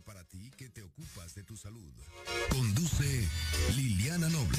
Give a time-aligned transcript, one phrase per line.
[0.00, 1.92] Para ti que te ocupas de tu salud.
[2.50, 3.28] Conduce
[3.74, 4.58] Liliana Noble.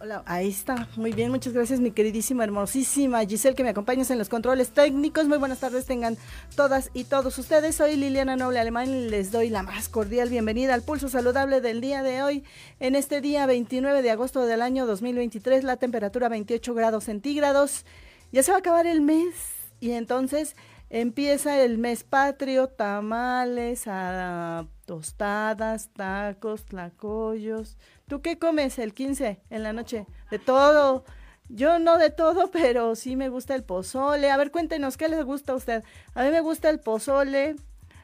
[0.00, 0.88] Hola, ahí está.
[0.96, 5.26] Muy bien, muchas gracias, mi queridísima, hermosísima Giselle, que me acompañas en los controles técnicos.
[5.26, 6.16] Muy buenas tardes, tengan
[6.54, 7.76] todas y todos ustedes.
[7.76, 11.80] Soy Liliana Noble Alemán y les doy la más cordial bienvenida al pulso saludable del
[11.80, 12.44] día de hoy.
[12.78, 17.84] En este día 29 de agosto del año 2023, la temperatura 28 grados centígrados.
[18.30, 19.34] Ya se va a acabar el mes
[19.80, 20.54] y entonces
[20.92, 29.62] empieza el mes patrio, tamales, a, tostadas, tacos, tlacoyos ¿Tú qué comes el 15 en
[29.62, 30.06] la noche?
[30.30, 31.04] De todo.
[31.48, 34.30] Yo no de todo, pero sí me gusta el pozole.
[34.30, 35.82] A ver, cuéntenos, ¿qué les gusta a usted?
[36.14, 37.56] A mí me gusta el pozole,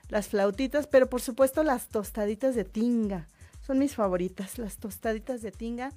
[0.09, 3.28] las flautitas, pero por supuesto las tostaditas de tinga.
[3.66, 5.93] Son mis favoritas, las tostaditas de tinga.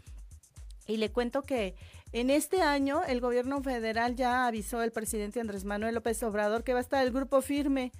[0.87, 1.75] Y le cuento que
[2.11, 6.73] en este año el gobierno federal ya avisó el presidente Andrés Manuel López Obrador que
[6.73, 7.91] va a estar el grupo firme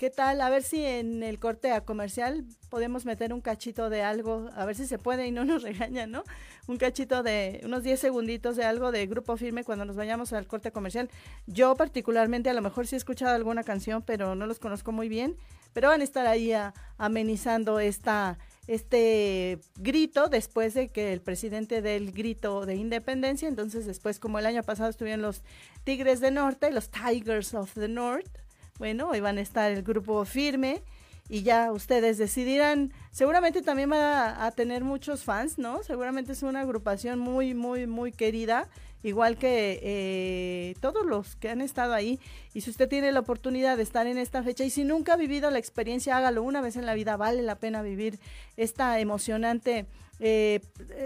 [0.00, 0.40] ¿Qué tal?
[0.40, 4.64] A ver si en el corte a comercial podemos meter un cachito de algo, a
[4.64, 6.24] ver si se puede y no nos regañan, ¿no?
[6.68, 10.46] Un cachito de unos 10 segunditos de algo de grupo firme cuando nos vayamos al
[10.46, 11.10] corte comercial.
[11.46, 15.10] Yo particularmente a lo mejor sí he escuchado alguna canción, pero no los conozco muy
[15.10, 15.36] bien,
[15.74, 16.50] pero van a estar ahí
[16.96, 18.38] amenizando esta
[18.70, 24.46] este grito después de que el presidente del grito de independencia, entonces después como el
[24.46, 25.42] año pasado estuvieron los
[25.82, 28.30] Tigres de Norte, los Tigers of the North,
[28.78, 30.84] bueno, hoy van a estar el grupo firme
[31.28, 32.92] y ya ustedes decidirán.
[33.10, 35.82] Seguramente también va a, tener muchos fans, ¿no?
[35.82, 38.68] Seguramente es una agrupación muy, muy, muy querida,
[39.02, 42.18] igual que eh, todos los que han estado ahí.
[42.54, 45.16] Y si usted tiene la oportunidad de estar en esta fecha y si nunca ha
[45.16, 47.16] vivido la experiencia, hágalo una vez en la vida.
[47.16, 48.18] Vale la pena vivir
[48.56, 49.86] esta emocionante
[50.18, 50.60] eh,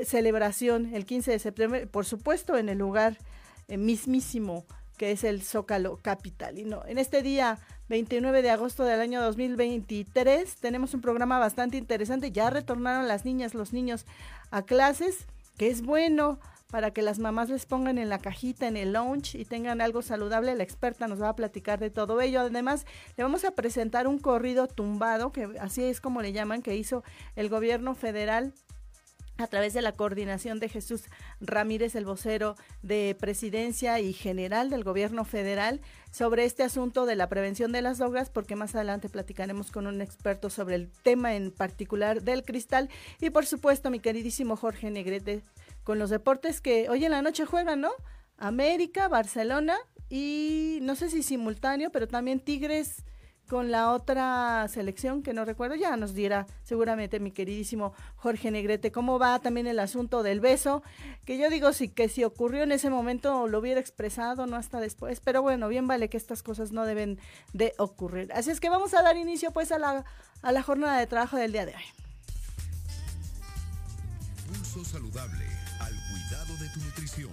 [0.07, 3.19] celebración el 15 de septiembre, por supuesto, en el lugar
[3.69, 4.65] eh, mismísimo
[4.97, 6.83] que es el Zócalo Capitalino.
[6.87, 7.59] En este día
[7.89, 12.31] 29 de agosto del año 2023 tenemos un programa bastante interesante.
[12.31, 14.07] Ya retornaron las niñas, los niños
[14.51, 15.27] a clases,
[15.57, 16.39] que es bueno
[16.75, 20.03] para que las mamás les pongan en la cajita, en el lunch y tengan algo
[20.03, 20.57] saludable.
[20.57, 22.41] La experta nos va a platicar de todo ello.
[22.41, 22.85] Además,
[23.17, 27.05] le vamos a presentar un corrido tumbado, que así es como le llaman, que hizo
[27.37, 28.55] el gobierno federal
[29.39, 31.05] a través de la coordinación de Jesús
[31.41, 35.81] Ramírez, el vocero de presidencia y general del gobierno federal,
[36.11, 40.01] sobre este asunto de la prevención de las drogas, porque más adelante platicaremos con un
[40.01, 42.89] experto sobre el tema en particular del cristal.
[43.21, 45.43] Y por supuesto, mi queridísimo Jorge Negrete,
[45.85, 47.93] con los deportes que hoy en la noche juegan, ¿no?
[48.37, 49.77] América, Barcelona
[50.11, 53.05] y no sé si simultáneo, pero también Tigres
[53.49, 58.91] con la otra selección que no recuerdo, ya nos dirá seguramente mi queridísimo Jorge Negrete
[58.91, 60.83] cómo va también el asunto del beso,
[61.27, 64.81] que yo digo sí que si ocurrió en ese momento lo hubiera expresado, no hasta
[64.81, 67.19] después, pero bueno, bien vale que estas cosas no deben
[67.53, 68.33] de ocurrir.
[68.33, 70.05] Así es que vamos a dar inicio pues a la,
[70.41, 71.85] a la jornada de trabajo del día de hoy.
[74.47, 75.54] Pulso saludable al
[76.29, 77.31] cuidado de tu nutrición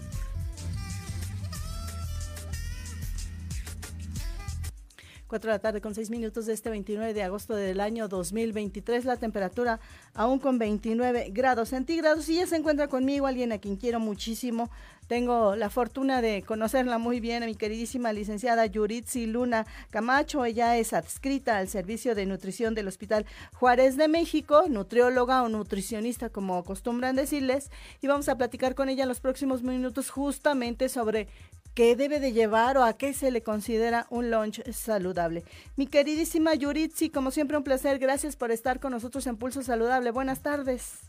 [5.28, 9.06] 4 de la tarde con 6 minutos de este 29 de agosto del año 2023.
[9.06, 9.80] La temperatura
[10.14, 12.28] aún con 29 grados centígrados.
[12.28, 14.70] Y ya se encuentra conmigo alguien a quien quiero muchísimo.
[15.12, 20.46] Tengo la fortuna de conocerla muy bien, a mi queridísima licenciada Yuritsi Luna Camacho.
[20.46, 23.26] Ella es adscrita al Servicio de Nutrición del Hospital
[23.56, 27.72] Juárez de México, nutrióloga o nutricionista, como acostumbran decirles.
[28.00, 31.28] Y vamos a platicar con ella en los próximos minutos justamente sobre
[31.74, 35.44] qué debe de llevar o a qué se le considera un lunch saludable.
[35.76, 40.12] Mi queridísima Yuritsi, como siempre un placer, gracias por estar con nosotros en Pulso Saludable.
[40.12, 41.00] Buenas tardes.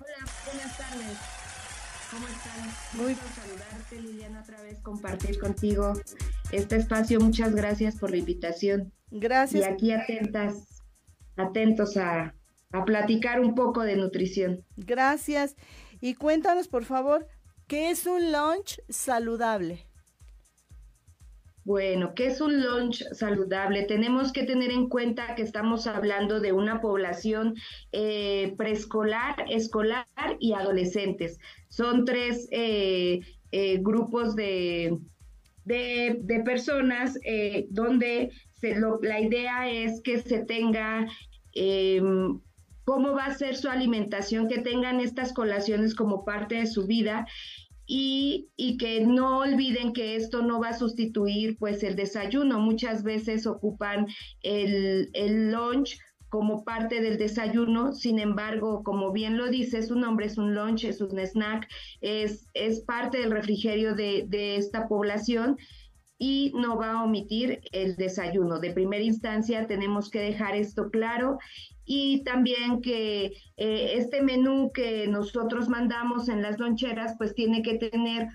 [0.00, 1.35] Hola, buenas tardes.
[2.16, 2.98] ¿Cómo están?
[2.98, 5.92] Muy bien saludarte, Liliana, otra vez compartir contigo
[6.50, 7.20] este espacio.
[7.20, 8.90] Muchas gracias por la invitación.
[9.10, 9.60] Gracias.
[9.60, 10.82] Y aquí atentas,
[11.36, 12.34] atentos a,
[12.72, 14.64] a platicar un poco de nutrición.
[14.78, 15.56] Gracias.
[16.00, 17.26] Y cuéntanos, por favor,
[17.66, 19.85] ¿qué es un lunch saludable?
[21.66, 23.82] Bueno, ¿qué es un lunch saludable?
[23.82, 27.56] Tenemos que tener en cuenta que estamos hablando de una población
[27.90, 30.06] eh, preescolar, escolar
[30.38, 31.40] y adolescentes.
[31.68, 33.18] Son tres eh,
[33.50, 34.96] eh, grupos de,
[35.64, 37.18] de, personas
[37.70, 38.30] donde
[39.02, 41.08] la idea es que se tenga
[42.84, 47.26] cómo va a ser su alimentación, que tengan estas colaciones como parte de su vida
[47.86, 52.58] y, que no olviden que esto no va a sustituir pues el desayuno.
[52.58, 54.06] Muchas veces ocupan
[54.42, 55.98] el, el lunch
[56.28, 60.84] como parte del desayuno, sin embargo, como bien lo dice su nombre, es un lunch,
[60.84, 61.68] es un snack,
[62.00, 65.56] es, es parte del refrigerio de, de esta población
[66.18, 68.58] y no va a omitir el desayuno.
[68.58, 71.38] De primera instancia tenemos que dejar esto claro
[71.86, 77.78] y también que eh, este menú que nosotros mandamos en las loncheras pues tiene que
[77.78, 78.28] tener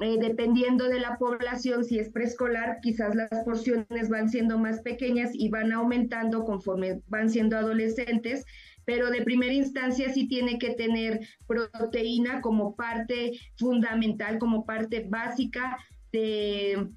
[0.00, 5.30] eh, dependiendo de la población, si es preescolar, quizás las porciones van siendo más pequeñas
[5.32, 8.44] y van aumentando conforme van siendo adolescentes,
[8.84, 15.78] pero de primera instancia sí tiene que tener proteína como parte fundamental, como parte básica
[16.12, 16.90] de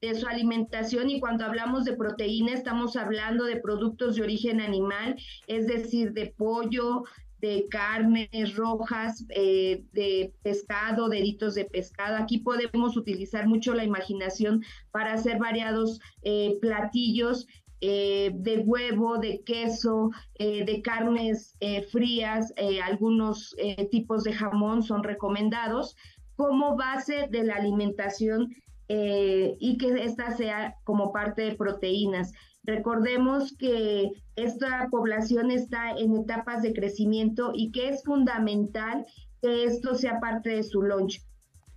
[0.00, 5.16] de su alimentación y cuando hablamos de proteína estamos hablando de productos de origen animal,
[5.46, 7.04] es decir, de pollo,
[7.40, 12.16] de carnes rojas, eh, de pescado, deditos de pescado.
[12.16, 17.46] Aquí podemos utilizar mucho la imaginación para hacer variados eh, platillos
[17.80, 21.56] eh, de huevo, de queso, de carnes
[21.92, 22.52] frías,
[22.82, 23.54] algunos
[23.92, 25.94] tipos de jamón son recomendados
[26.34, 28.52] como base de la alimentación
[28.88, 32.32] eh, y que esta sea como parte de proteínas.
[32.64, 39.06] Recordemos que esta población está en etapas de crecimiento y que es fundamental
[39.40, 41.22] que esto sea parte de su lunch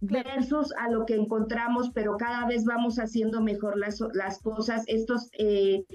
[0.01, 4.84] versus a lo que encontramos, pero cada vez vamos haciendo mejor las, las cosas.
[4.88, 5.86] Estos eh,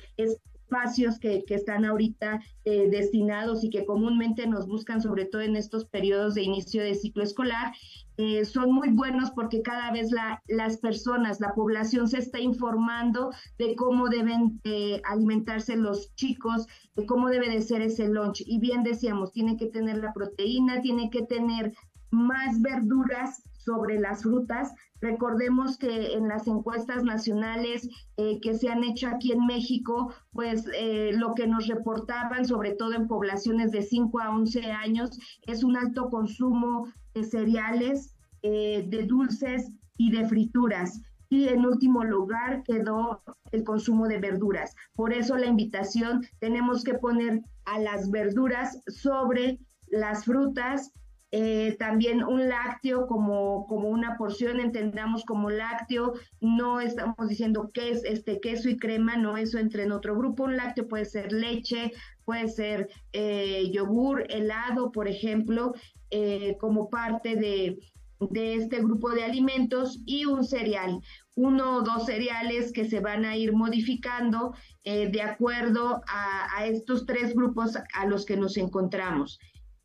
[0.67, 5.57] espacios que, que, están ahorita eh, destinados y que comúnmente nos buscan, sobre todo en
[5.57, 7.73] estos periodos de inicio de ciclo escolar,
[8.19, 13.31] eh, son muy buenos porque cada vez la, las personas, la población se está informando
[13.59, 18.43] de cómo deben eh, alimentarse los chicos, de cómo debe de ser ese lunch.
[18.47, 21.75] Y bien decíamos, tiene que tener la proteína, tiene que tener
[22.11, 24.73] más verduras sobre las frutas.
[25.03, 30.65] Recordemos que en las encuestas nacionales eh, que se han hecho aquí en México, pues
[31.13, 35.11] lo que nos reportaban, sobre todo en poblaciones de 5 a 11 años,
[35.47, 41.01] es un alto consumo de cereales, eh, de dulces y de frituras.
[41.29, 44.75] Y en último lugar quedó el consumo de verduras.
[44.95, 49.59] Por eso la invitación, tenemos que poner a las verduras sobre
[49.89, 50.93] las frutas,
[51.39, 57.91] eh, también un lácteo como, como una porción, entendamos como lácteo, no estamos diciendo que
[57.91, 61.33] es este queso y crema, no, eso entra en otro grupo, un lácteo puede ser
[61.33, 61.93] leche,
[62.25, 65.75] puede ser eh, yogur, helado, por ejemplo,
[66.11, 67.81] eh, como parte de,
[68.19, 71.01] de este grupo de alimentos y un cereal,
[71.35, 77.35] uno o dos cereales que se van a ir modificando de acuerdo a, estos tres
[77.35, 79.39] grupos a los que nos encontramos.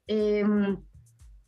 [0.08, 0.78] Em,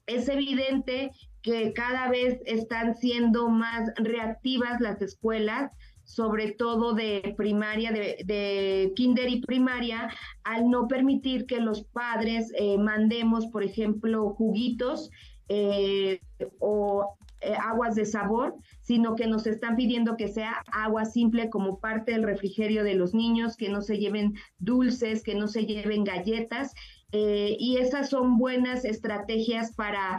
[0.08, 5.72] es evidente que cada vez están siendo más reactivas las escuelas,
[6.04, 10.10] sobre todo de primaria, de, kinder y primaria,
[10.44, 15.10] al no permitir que los padres eh, mandemos, por ejemplo, juguitos
[15.50, 16.20] eh,
[16.60, 21.80] o eh, aguas de sabor, sino que nos están pidiendo que sea agua simple como
[21.80, 26.06] parte del refrigerio de los niños, que no se lleven dulces, que no se lleven
[26.06, 26.74] galletas.
[27.14, 30.18] Y esas son buenas estrategias para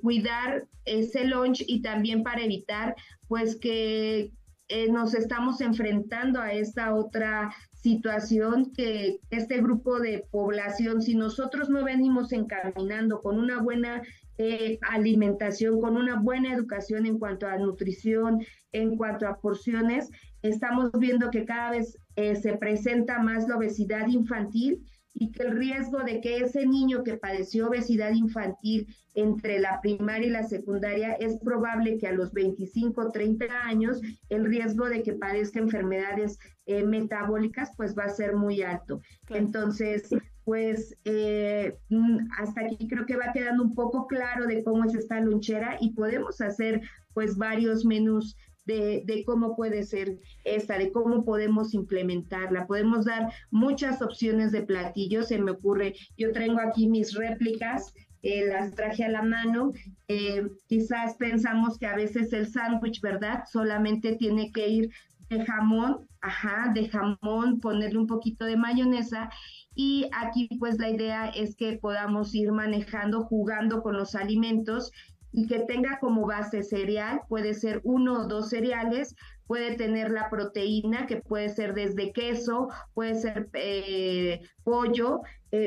[0.00, 2.94] cuidar ese lunch y también para evitar
[3.26, 4.30] pues que
[4.68, 11.68] eh, nos estamos enfrentando a esta otra situación que este grupo de población, si nosotros
[11.68, 14.02] no venimos encaminando con una buena
[14.38, 18.42] eh, alimentación, con una buena educación en cuanto a nutrición,
[18.72, 20.08] en cuanto a porciones,
[20.40, 24.82] estamos viendo que cada vez eh, se presenta más la obesidad infantil
[25.14, 30.26] y que el riesgo de que ese niño que padeció obesidad infantil entre la primaria
[30.26, 35.02] y la secundaria es probable que a los 25 o 30 años el riesgo de
[35.04, 39.00] que padezca enfermedades eh, metabólicas pues va a ser muy alto.
[39.28, 40.10] Entonces,
[40.44, 44.94] pues eh, mm, hasta aquí creo que va quedando un poco claro de cómo es
[44.94, 46.82] esta lonchera y podemos hacer
[47.14, 52.66] pues varios menús de, cómo puede ser esta, de cómo podemos implementarla.
[52.66, 57.94] Podemos dar muchas opciones de platillos, se me ocurre, yo traigo aquí mis réplicas
[58.24, 59.72] eh, las traje a la mano.
[60.08, 63.44] Eh, quizás pensamos que a veces el sándwich, ¿verdad?
[63.52, 64.90] Solamente tiene que ir
[65.28, 69.28] de jamón, ajá, de jamón, ponerle un poquito de mayonesa.
[69.74, 74.90] Y aquí pues la idea es que podamos ir manejando, jugando con los alimentos
[75.34, 79.14] y que tenga como base cereal, puede ser uno o dos cereales,
[79.46, 85.20] puede tener la proteína, que puede ser desde queso, puede ser eh, pollo,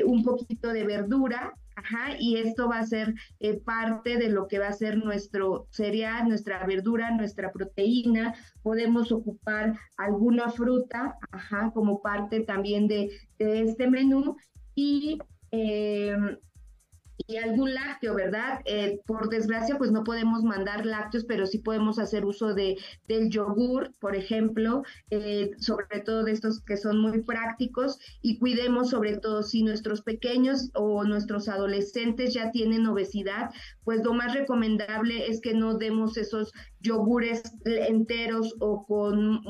[0.04, 4.58] un poquito de verdura, Ajá, y esto va a ser eh, parte de lo que
[4.58, 8.34] va a ser nuestro cereal, nuestra verdura, nuestra proteína.
[8.64, 14.36] Podemos ocupar alguna fruta, ajá, como parte también de, de este menú.
[14.74, 15.20] Y
[15.52, 16.16] eh,
[17.26, 18.60] y algún lácteo, ¿verdad?
[18.64, 23.28] Eh, por desgracia, pues no podemos mandar lácteos, pero sí podemos hacer uso de, del
[23.28, 29.16] yogur, por ejemplo, eh, sobre todo de estos que son muy prácticos y cuidemos sobre
[29.16, 33.50] todo si nuestros pequeños o nuestros adolescentes ya tienen obesidad,
[33.84, 39.42] pues lo más recomendable es que no demos esos yogures enteros o con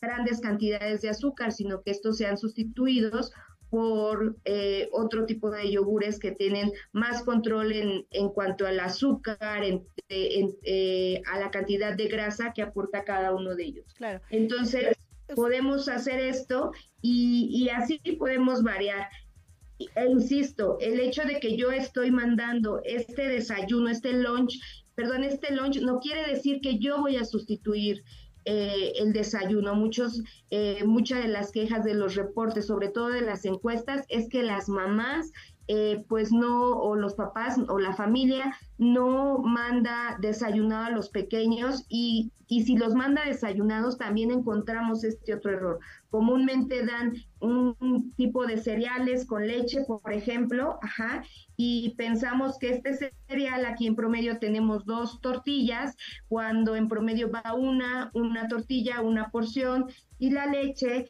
[0.00, 3.30] grandes cantidades de azúcar, sino que estos sean sustituidos
[3.72, 9.64] por eh, otro tipo de yogures que tienen más control en, en cuanto al azúcar,
[9.64, 13.86] en, eh, a la cantidad de grasa que aporta cada uno de ellos.
[13.94, 14.20] Claro.
[14.28, 14.94] Entonces,
[15.34, 19.08] podemos hacer esto y, y así podemos variar.
[19.78, 24.60] E insisto, el hecho de que yo estoy mandando este desayuno, este lunch,
[24.94, 28.04] perdón, este lunch no quiere decir que yo voy a sustituir
[28.44, 29.74] eh, el desayuno.
[29.74, 34.28] Muchos, eh, muchas de las quejas de los reportes, sobre todo de las encuestas, es
[34.28, 35.32] que las mamás,
[35.68, 41.86] eh, pues no, o los papás o la familia no manda desayunado a los pequeños
[41.88, 45.78] y, y si los manda desayunados también encontramos este otro error.
[46.10, 51.22] Comúnmente dan un, tipo de cereales con leche, por ejemplo, ajá,
[51.56, 55.96] y pensamos que este cereal aquí en promedio tenemos dos tortillas,
[56.28, 59.86] cuando en promedio va una, una tortilla, una porción,
[60.18, 61.08] y la leche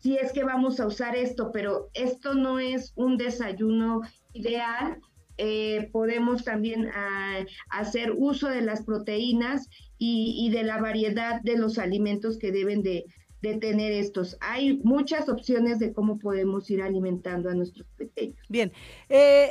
[0.00, 4.00] si es que vamos a usar esto, pero esto no es un desayuno
[4.32, 4.98] ideal
[5.42, 11.78] eh, podemos también ah, hacer uso de las proteínas y, de la variedad de los
[11.78, 13.06] alimentos que deben de,
[13.40, 14.36] tener estos.
[14.40, 18.36] Hay muchas opciones de cómo podemos ir alimentando a nuestros pequeños.
[18.50, 18.70] Bien.
[19.08, 19.50] Eh,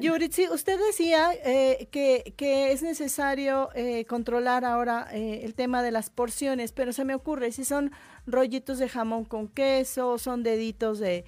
[0.00, 6.08] Yuritsi, usted decía eh, que, que, es necesario eh, controlar ahora el tema de las
[6.08, 7.92] porciones, pero se me ocurre, si son
[8.30, 11.24] rollitos de jamón con queso, son deditos de,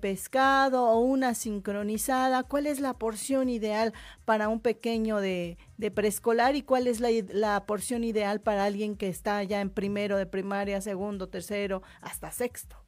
[0.00, 2.42] pescado o una sincronizada.
[2.44, 3.92] ¿Cuál es la porción ideal
[4.24, 5.58] para un pequeño de,
[5.94, 10.16] preescolar y cuál es la, la, porción ideal para alguien que está ya en primero
[10.16, 12.84] de primaria, segundo, tercero, hasta sexto?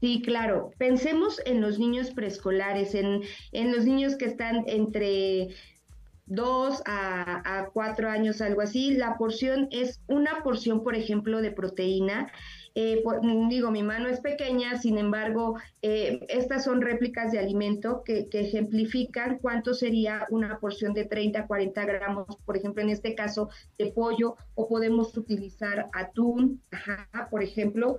[0.00, 0.70] Sí, claro.
[0.78, 3.20] Pensemos en los niños preescolares, en,
[3.52, 5.48] en los niños que están entre
[6.30, 12.32] dos a, cuatro años, algo así, la porción es una porción, por ejemplo, de proteína.
[12.76, 13.02] Eh,
[13.48, 19.38] digo, mi mano es pequeña, sin embargo, eh, estas son réplicas de alimento que, ejemplifican
[19.38, 23.86] cuánto sería una porción de 30 a 40 gramos, por ejemplo, en este caso, de
[23.86, 26.62] pollo, o podemos utilizar atún,
[27.30, 27.98] por ejemplo,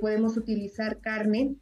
[0.00, 1.54] podemos utilizar carne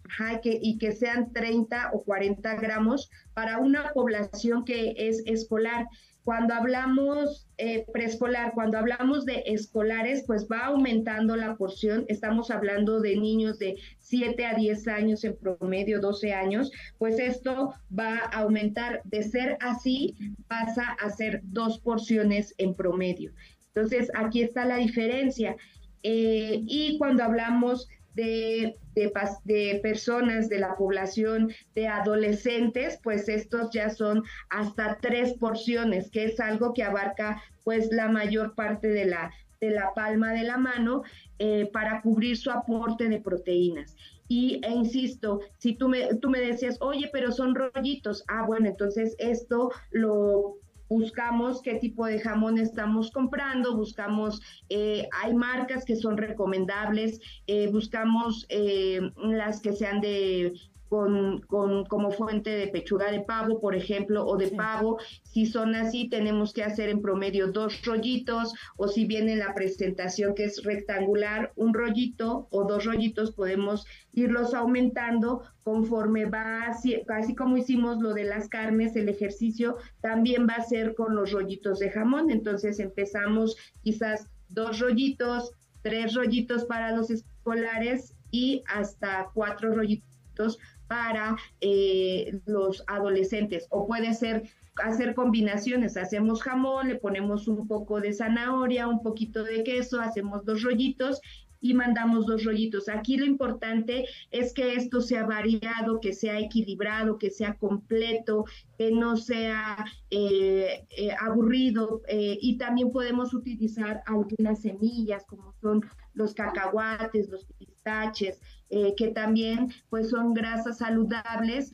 [0.45, 5.87] y que sean 30 o 40 gramos para una población que es escolar.
[6.25, 12.05] Cuando hablamos eh, preescolar, cuando hablamos de escolares, pues va aumentando la porción.
[12.09, 17.75] Estamos hablando de niños de 7 a 10 años en promedio, 12 años, pues esto
[17.97, 19.03] va a aumentar.
[19.05, 20.17] De ser así,
[20.49, 23.33] pasa a ser dos porciones en promedio.
[23.69, 25.55] Entonces, aquí está la diferencia.
[26.03, 33.91] Eh, y cuando hablamos de, de, personas de la población de adolescentes, pues estos ya
[33.91, 39.31] son hasta tres porciones, que es algo que abarca pues la mayor parte de la,
[39.61, 41.03] de la palma de la mano
[41.39, 43.95] eh, para cubrir su aporte de proteínas.
[44.29, 48.67] Y e insisto, si tú me, tú me decías, oye, pero son rollitos, ah, bueno,
[48.67, 50.57] entonces esto lo
[50.89, 57.69] buscamos qué tipo de jamón estamos comprando, buscamos, eh, hay marcas que son recomendables, eh,
[57.69, 60.53] buscamos eh, las que sean de
[60.89, 64.99] con, con, como fuente de pechuga de pavo, por ejemplo, o de pavo.
[65.25, 70.35] Si son así, tenemos que hacer en promedio dos rollitos, o si viene la presentación
[70.35, 77.35] que es rectangular, un rollito o dos rollitos, podemos irlos aumentando conforme va, así, así
[77.35, 81.81] como hicimos lo de las carnes, el ejercicio también va a ser con los rollitos
[81.81, 82.31] de jamón.
[82.31, 90.59] Entonces empezamos quizás dos rollitos, tres rollitos para los escolares y hasta cuatro rollitos
[90.89, 93.67] para eh, los adolescentes.
[93.71, 94.45] O puede ser
[94.83, 100.45] hacer combinaciones, hacemos jamón, le ponemos un poco de zanahoria, un poquito de queso, hacemos
[100.45, 101.21] dos rollitos
[101.63, 102.91] y mandamos dos rollitos.
[102.91, 108.45] Aquí lo importante es que esto sea variado, que sea equilibrado, que sea completo,
[108.77, 116.35] que no sea eh, eh, aburrido y también podemos utilizar algunas semillas como son los
[116.35, 121.73] cacahuates, los pistaches, que también pues son grasas saludables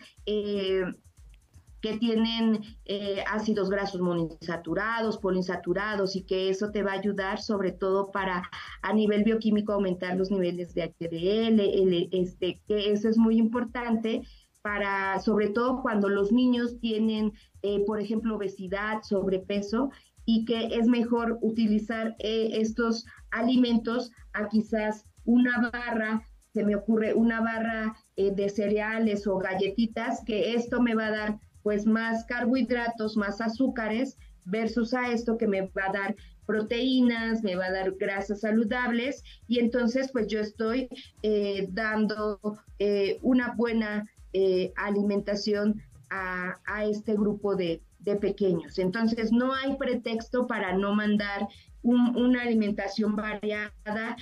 [1.82, 7.72] que tienen eh, ácidos grasos monoinsaturados, poliinsaturados y que eso te va a ayudar sobre
[7.72, 8.48] todo para
[8.82, 14.22] a nivel bioquímico aumentar los niveles de HDL, este, que eso es muy importante
[14.62, 19.90] para, sobre todo cuando los niños tienen, eh, por ejemplo, obesidad, sobrepeso,
[20.24, 27.14] y que es mejor utilizar eh, estos alimentos a quizás una barra se me ocurre
[27.14, 33.16] una barra de cereales o galletitas, que esto me va a dar pues más carbohidratos,
[33.16, 37.92] más azúcares, versus a esto que me va a dar proteínas, me va a dar
[37.92, 40.88] grasas saludables y entonces pues yo estoy
[41.22, 42.40] eh, dando
[42.78, 48.78] eh, una buena eh, alimentación a, este grupo de, de, pequeños.
[48.78, 51.48] Entonces no hay pretexto para no mandar
[51.82, 54.16] una alimentación variada.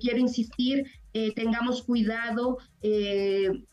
[0.00, 0.84] quiero insistir,
[1.34, 2.58] tengamos cuidado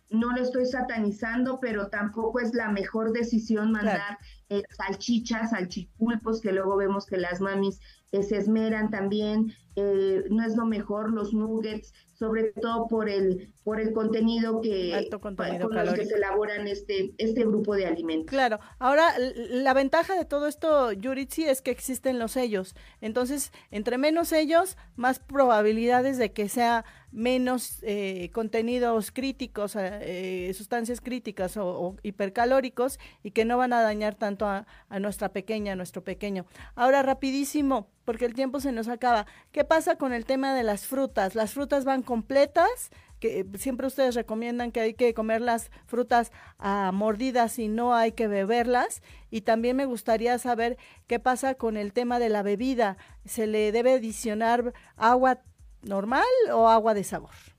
[0.09, 4.17] no lo estoy satanizando, pero tampoco es la mejor decisión mandar
[4.49, 7.79] eh, salchichas, salchipulpos, que luego vemos que las mamis
[8.11, 11.93] eh, se esmeran también, eh, no es lo mejor, los nuggets,
[12.25, 17.13] sobre todo por el por el contenido que Alto contenido con que se elaboran este
[17.17, 18.29] este grupo de alimentos.
[18.29, 18.59] Claro.
[18.79, 22.75] Ahora la ventaja de todo esto, Yuritsi, es que existen los sellos.
[23.01, 30.99] Entonces, entre menos sellos, más probabilidades de que sea menos eh, contenidos críticos, eh, sustancias
[30.99, 35.75] críticas o, hipercalóricos y que no van a dañar tanto a, a nuestra pequeña, a
[35.75, 36.45] nuestro pequeño.
[36.75, 39.25] Ahora, rapidísimo, porque el tiempo se nos acaba.
[39.51, 41.35] ¿Qué pasa con el tema de las frutas?
[41.35, 42.91] ¿Las frutas van completas?
[43.19, 48.12] que siempre ustedes recomiendan que hay que comer las frutas a mordidas y no hay
[48.12, 49.01] que beberlas.
[49.32, 52.97] Y también me gustaría saber qué pasa con el tema de la bebida.
[53.25, 55.39] ¿Se le debe adicionar agua
[55.82, 57.54] normal o agua de sabor?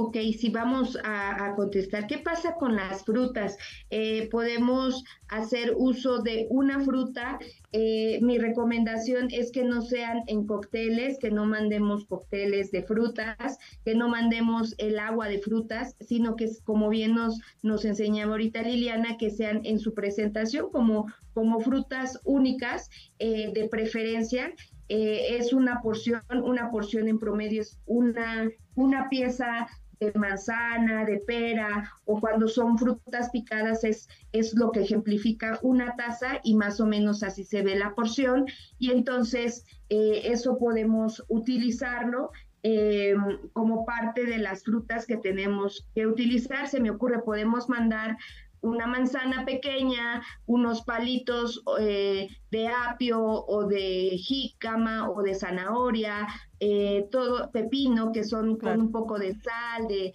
[0.00, 3.58] Ok, si vamos a, contestar, ¿qué pasa con las frutas?
[3.90, 7.40] Eh, podemos hacer uso de una fruta.
[7.72, 13.58] Eh, mi recomendación es que no sean en cócteles, que no mandemos cócteles de frutas,
[13.84, 18.62] que no mandemos el agua de frutas, sino que, como bien nos, nos enseñaba ahorita
[18.62, 24.54] Liliana, que sean en su presentación como, como frutas únicas, eh, de preferencia.
[24.88, 29.66] es una porción, una porción en promedio es una, una pieza
[30.00, 35.96] de manzana, de pera, o cuando son frutas picadas es, es lo que ejemplifica una
[35.96, 38.46] taza y más o menos así se ve la porción.
[38.78, 42.30] Y entonces eh, eso podemos utilizarlo
[42.64, 43.14] eh,
[43.52, 46.68] como parte de las frutas que tenemos que utilizar.
[46.68, 48.16] Se me ocurre, podemos mandar
[48.60, 56.26] una manzana pequeña, unos palitos eh, de apio o de jícama o de zanahoria,
[56.60, 60.12] eh, todo pepino que son con un poco de sal, de,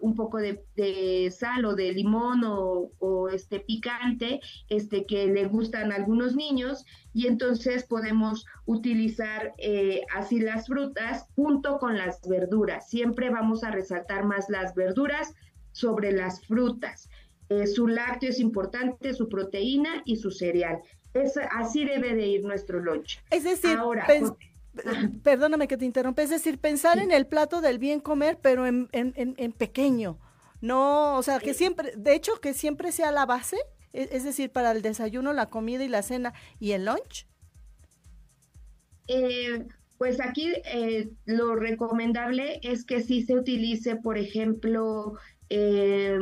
[0.00, 5.96] un poco de, sal o de limón o, este picante, este que le gustan a
[5.96, 12.88] algunos niños y entonces podemos utilizar eh, así las frutas junto con las verduras.
[12.88, 15.34] Siempre vamos a resaltar más las verduras
[15.72, 17.08] sobre las frutas.
[17.62, 20.80] Eh, su lácteo es importante, su proteína y su cereal.
[21.12, 23.20] Es, así debe de ir nuestro lunch.
[23.30, 24.06] Es decir, Ahora,
[25.22, 28.88] perdóname que te interrumpa, es decir, pensar en el plato del bien comer, pero en,
[28.92, 30.18] en, pequeño.
[30.60, 33.58] No, o sea, que siempre, de hecho, que siempre sea la base,
[33.92, 37.26] es, es decir, para el desayuno, la comida y la cena y el lunch.
[39.06, 39.66] Eh,
[39.98, 45.14] pues aquí eh, lo recomendable es que sí se utilice, por ejemplo,
[45.50, 46.18] eh,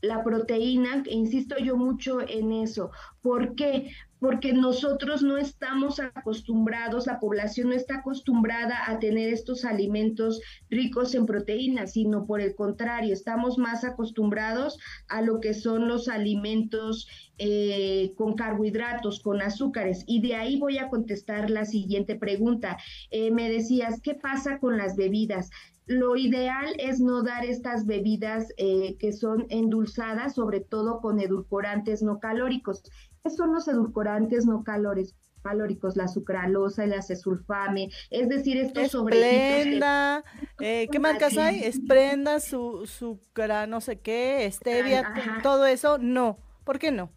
[0.00, 2.90] la proteína, insisto yo mucho en eso.
[3.22, 3.90] ¿Por qué?
[4.20, 11.14] Porque nosotros no estamos acostumbrados, la población no está acostumbrada a tener estos alimentos ricos
[11.14, 17.06] en proteínas, sino por el contrario, estamos más acostumbrados a lo que son los alimentos
[17.38, 20.02] eh, con carbohidratos, con azúcares.
[20.06, 22.76] Y de ahí voy a contestar la siguiente pregunta.
[23.10, 25.50] Eh, me decías, ¿qué pasa con las bebidas?
[25.88, 32.02] Lo ideal es no dar estas bebidas eh, que son endulzadas, sobre todo con edulcorantes
[32.02, 32.82] no calóricos.
[33.24, 35.16] ¿Qué son los edulcorantes no calóricos?
[35.42, 40.24] calóricos, la sucralosa, el acesulfame, es decir, estos Esplenda,
[40.60, 41.62] eh, ¿qué marcas hay?
[41.64, 46.38] Esprenda, su, sucra, no sé qué, stevia, todo eso, no.
[46.64, 47.10] ¿Por qué no?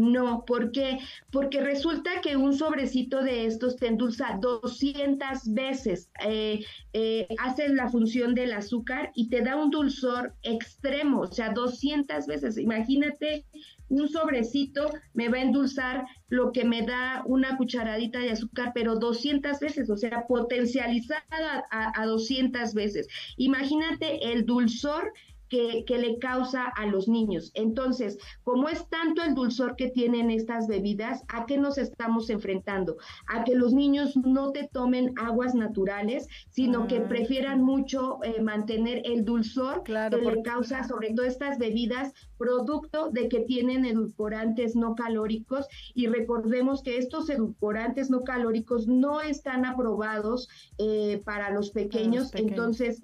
[0.00, 0.98] No, ¿por qué?
[1.30, 7.90] Porque resulta que un sobrecito de estos te endulza 200 veces, eh, eh, hace la
[7.90, 12.56] función del azúcar y te da un dulzor extremo, o sea, 200 veces.
[12.56, 13.44] Imagínate,
[13.90, 18.96] un sobrecito me va a endulzar lo que me da una cucharadita de azúcar, pero
[18.96, 23.06] 200 veces, o sea, potencializada a, a 200 veces.
[23.36, 25.12] Imagínate el dulzor
[25.50, 27.50] que, le causa a los niños.
[27.54, 32.96] Entonces, como es tanto el dulzor que tienen estas bebidas, ¿a qué nos estamos enfrentando?
[33.26, 38.40] A que los niños no te tomen aguas naturales, sino que ah, prefieran mucho eh,
[38.40, 44.76] mantener el dulzor que le causa sobre todo estas bebidas producto de que tienen edulcorantes
[44.76, 51.70] no calóricos y recordemos que estos edulcorantes no calóricos no están aprobados eh, para los
[51.72, 52.34] pequeños.
[52.34, 53.02] entonces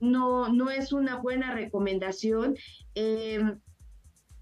[0.00, 2.56] no, no es una buena recomendación.
[2.94, 3.58] Em,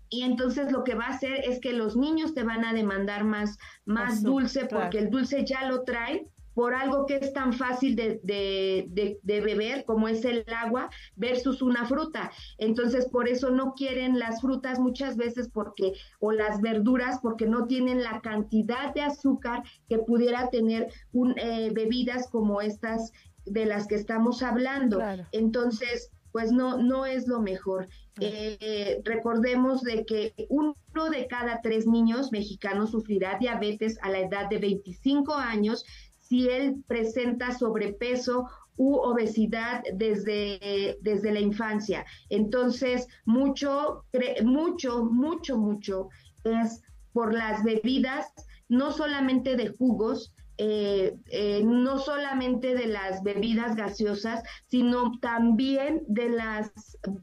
[0.08, 3.24] y entonces lo que va a hacer es que los niños te van a demandar
[3.24, 7.94] más, más dulce porque el dulce ya lo trae por algo que es tan fácil
[7.96, 12.32] de, de, de, beber como es el agua versus una fruta.
[12.56, 17.66] Entonces, por eso no quieren las frutas muchas veces porque, o las verduras, porque no
[17.66, 23.12] tienen la cantidad de azúcar que pudiera tener un, eh, bebidas como estas
[23.46, 25.00] de las que estamos hablando.
[25.32, 27.88] Entonces, pues no, no es lo mejor.
[28.20, 30.74] Eh, recordemos de que uno
[31.10, 35.84] de cada tres niños mexicanos sufrirá diabetes a la edad de 25 años
[36.18, 42.04] si él presenta sobrepeso u obesidad desde, desde la infancia.
[42.28, 44.04] Entonces, mucho,
[44.42, 46.08] mucho, mucho, mucho
[46.44, 46.82] es
[47.12, 48.26] por las bebidas,
[48.68, 56.30] no solamente de jugos, eh, eh, no solamente de las bebidas gaseosas, sino también de
[56.30, 56.70] las,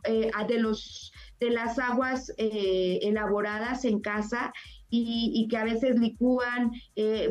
[0.04, 4.54] eh, de los, de las aguas elaboradas en casa
[4.96, 6.72] y, que a veces licúan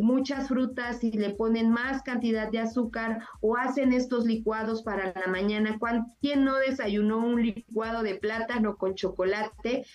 [0.00, 5.28] muchas frutas y le ponen más cantidad de azúcar o hacen estos licuados para la
[5.28, 5.78] mañana.
[6.20, 9.86] ¿Quién no desayunó un licuado de plátano con chocolate?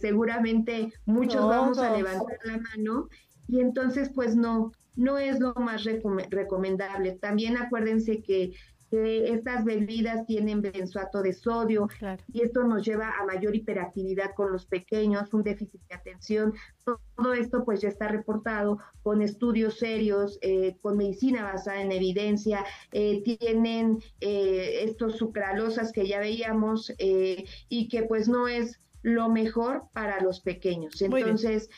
[0.00, 3.08] seguramente muchos vamos a levantar la mano
[3.48, 7.12] y entonces pues no, no es lo más recomendable.
[7.12, 8.54] También acuérdense que,
[8.96, 11.88] estas bebidas tienen benzoato de sodio
[12.32, 16.54] y esto nos lleva a mayor hiperactividad con los pequeños, un déficit de atención.
[16.84, 22.64] Todo esto pues ya está reportado con estudios serios, eh, con medicina basada en evidencia.
[22.92, 29.88] Eh, tienen eh, estos sucralosas que ya veíamos y que pues no es lo mejor
[29.92, 31.02] para los pequeños.
[31.02, 31.68] Entonces,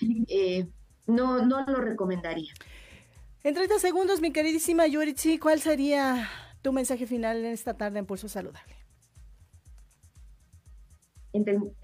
[1.07, 2.53] no, no lo recomendaría.
[3.47, 6.29] En 30 segundos, mi queridísima Yuritsi, ¿cuál sería
[6.63, 8.75] tu mensaje final en esta tarde en Pulso Saludable?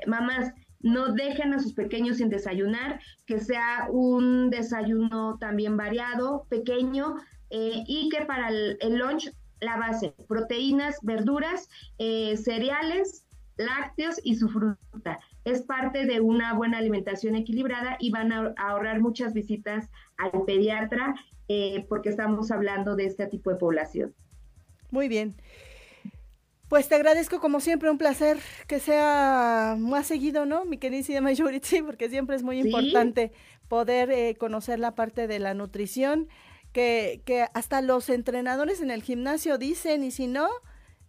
[0.08, 7.14] mamás, no dejen a sus pequeños sin desayunar, que sea un desayuno también variado, pequeño,
[7.50, 13.24] eh, y que para el, lunch la base, proteínas, verduras, eh, cereales,
[13.56, 15.20] lácteos y su fruta.
[15.44, 21.14] Es parte de una buena alimentación equilibrada y van a ahorrar muchas visitas al pediatra
[21.48, 24.14] eh, porque estamos hablando de este tipo de población.
[24.90, 25.34] Muy bien.
[26.68, 30.64] Pues te agradezco como siempre, un placer que sea más seguido, ¿no?
[30.64, 33.32] Mi queridísima Yuritsi, porque siempre es muy importante
[33.68, 36.28] poder eh, conocer la parte de la nutrición,
[36.72, 40.48] que, que hasta los entrenadores en el gimnasio dicen, y si no,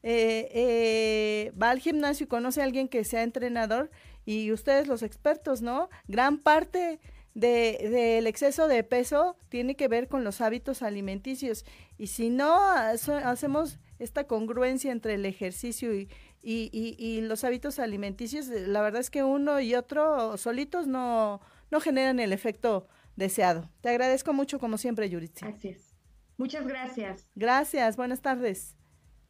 [0.01, 3.89] eh, va al gimnasio y conoce a alguien que sea entrenador,
[4.25, 5.89] y ustedes los expertos, ¿no?
[6.07, 6.99] Gran parte
[7.33, 11.65] del de, exceso de peso tiene que ver con los hábitos alimenticios.
[11.97, 16.09] Y si no hacemos esta congruencia entre el ejercicio y,
[16.41, 21.79] y, y, los hábitos alimenticios, la verdad es que uno y otro solitos no, no
[21.79, 23.69] generan el efecto deseado.
[23.81, 25.45] Te agradezco mucho, como siempre, Yuritsi.
[25.45, 25.95] Gracias.
[26.37, 27.27] Muchas gracias.
[27.35, 27.95] Gracias.
[27.95, 28.75] Buenas tardes.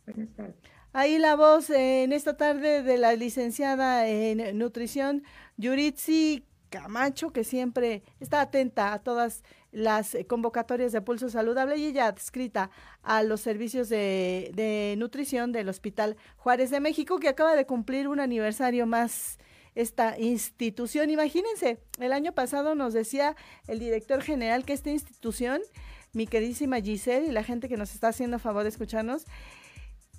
[0.06, 0.73] Buenas tardes.
[0.96, 5.24] Ahí la voz en esta tarde de la licenciada en nutrición,
[5.58, 11.86] Yuritsi Camacho, que siempre está atenta a todas las eh, convocatorias de Pulso Saludable y
[11.86, 12.70] ella adscrita
[13.02, 18.20] a los servicios de, nutrición del Hospital Juárez de México, que acaba de cumplir un
[18.20, 19.40] aniversario más
[19.74, 21.10] esta institución.
[21.10, 23.36] Imagínense, el año pasado nos decía
[23.68, 25.60] el director general que esta institución,
[26.12, 29.26] mi queridísima Giselle y la gente que nos está haciendo favor de escucharnos,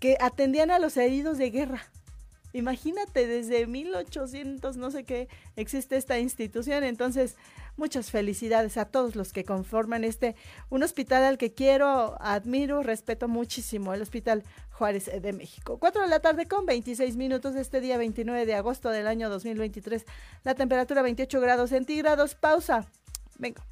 [0.05, 1.81] que atendían a los heridos de guerra.
[2.53, 6.85] Imagínate, desde 1800, no sé qué, existe esta institución.
[6.85, 7.37] Entonces,
[7.79, 10.37] muchas felicidades a todos los que conforman este,
[10.69, 15.79] un hospital al que quiero, admiro, respeto muchísimo, el Hospital Juárez de México.
[15.79, 19.31] Cuatro de la tarde con 26 minutos de este día 29 de agosto del año
[19.31, 20.05] 2023.
[20.43, 22.35] La temperatura 28 grados centígrados.
[22.35, 22.85] Pausa.
[23.39, 23.63] Vengo.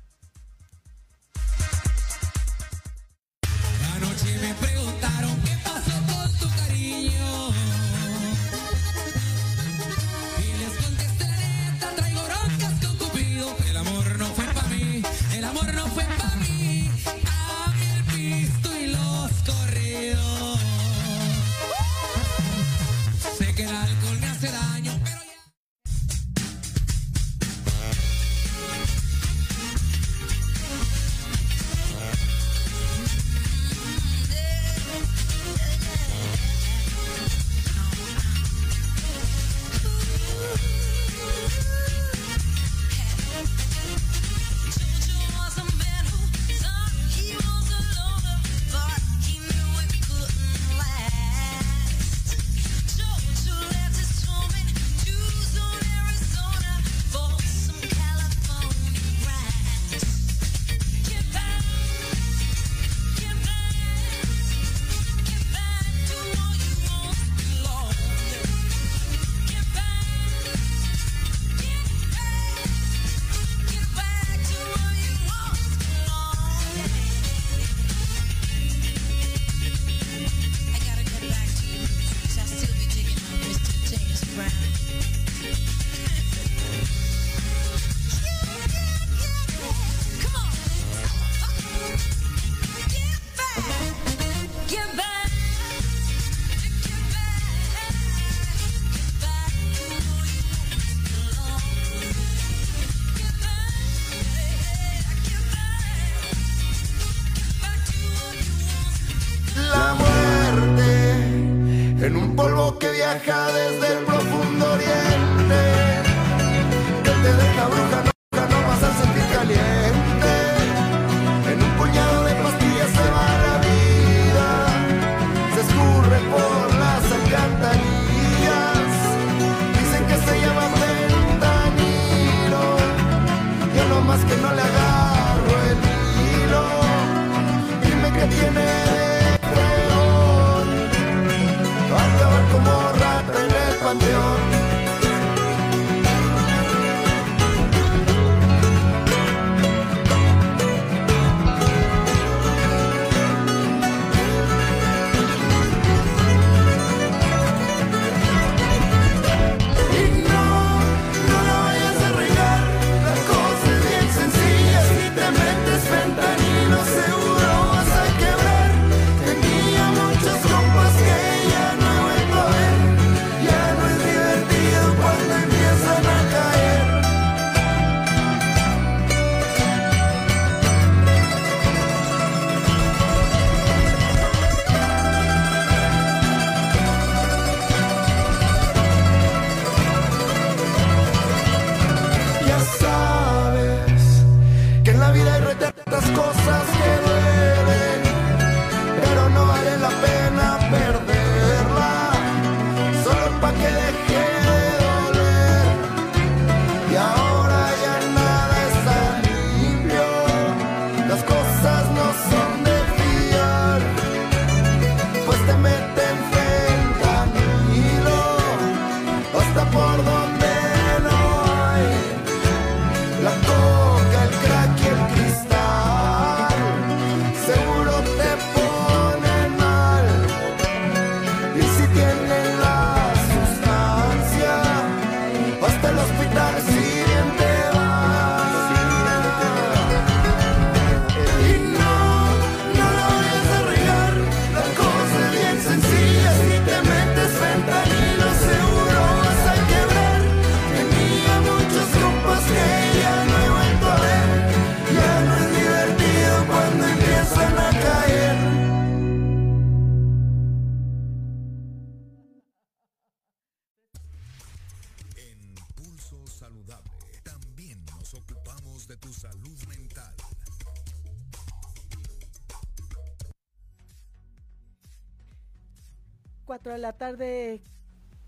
[276.73, 277.61] 4 la tarde.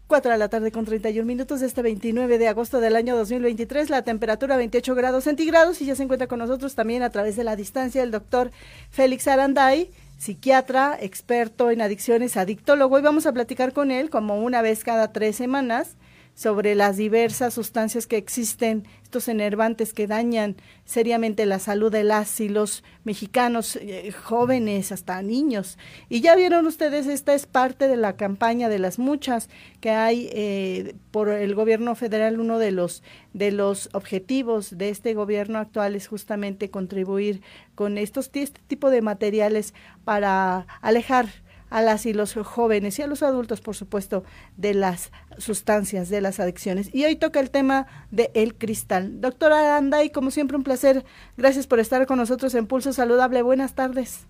[0.07, 4.03] 4 de la tarde con 31 minutos este 29 de agosto del año 2023, la
[4.03, 7.57] temperatura 28 grados centígrados y ya se encuentra con nosotros también a través de la
[7.57, 8.51] distancia el doctor
[8.91, 14.61] Félix Aranday, psiquiatra, experto en adicciones, adictólogo y vamos a platicar con él como una
[14.61, 15.97] vez cada tres semanas
[16.35, 22.41] sobre las diversas sustancias que existen, estos enervantes que dañan seriamente la salud de las
[22.41, 25.79] y los mexicanos, eh, jóvenes, hasta niños.
[26.09, 29.49] Y ya vieron ustedes, esta es parte de la campaña de las muchas
[29.81, 32.41] que hay eh, por el gobierno federal.
[32.41, 37.43] Uno de los, de los objetivos de este gobierno actual es justamente contribuir
[37.77, 41.44] con estos este tipo de materiales para alejar
[41.75, 44.23] a las y los jóvenes y a los adultos, por supuesto,
[44.57, 46.89] de las sustancias, de las adicciones.
[46.95, 49.21] Y hoy toca el tema de el cristal.
[49.21, 51.05] Doctora Anday, como siempre, un placer.
[51.37, 53.43] Gracias por estar con nosotros en Pulso Saludable.
[53.43, 54.29] Buenas tardes.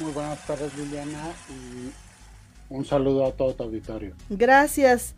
[0.00, 1.92] Muy buenas tardes, Liliana, y
[2.70, 4.14] un saludo a todo tu auditorio.
[4.30, 5.14] Gracias.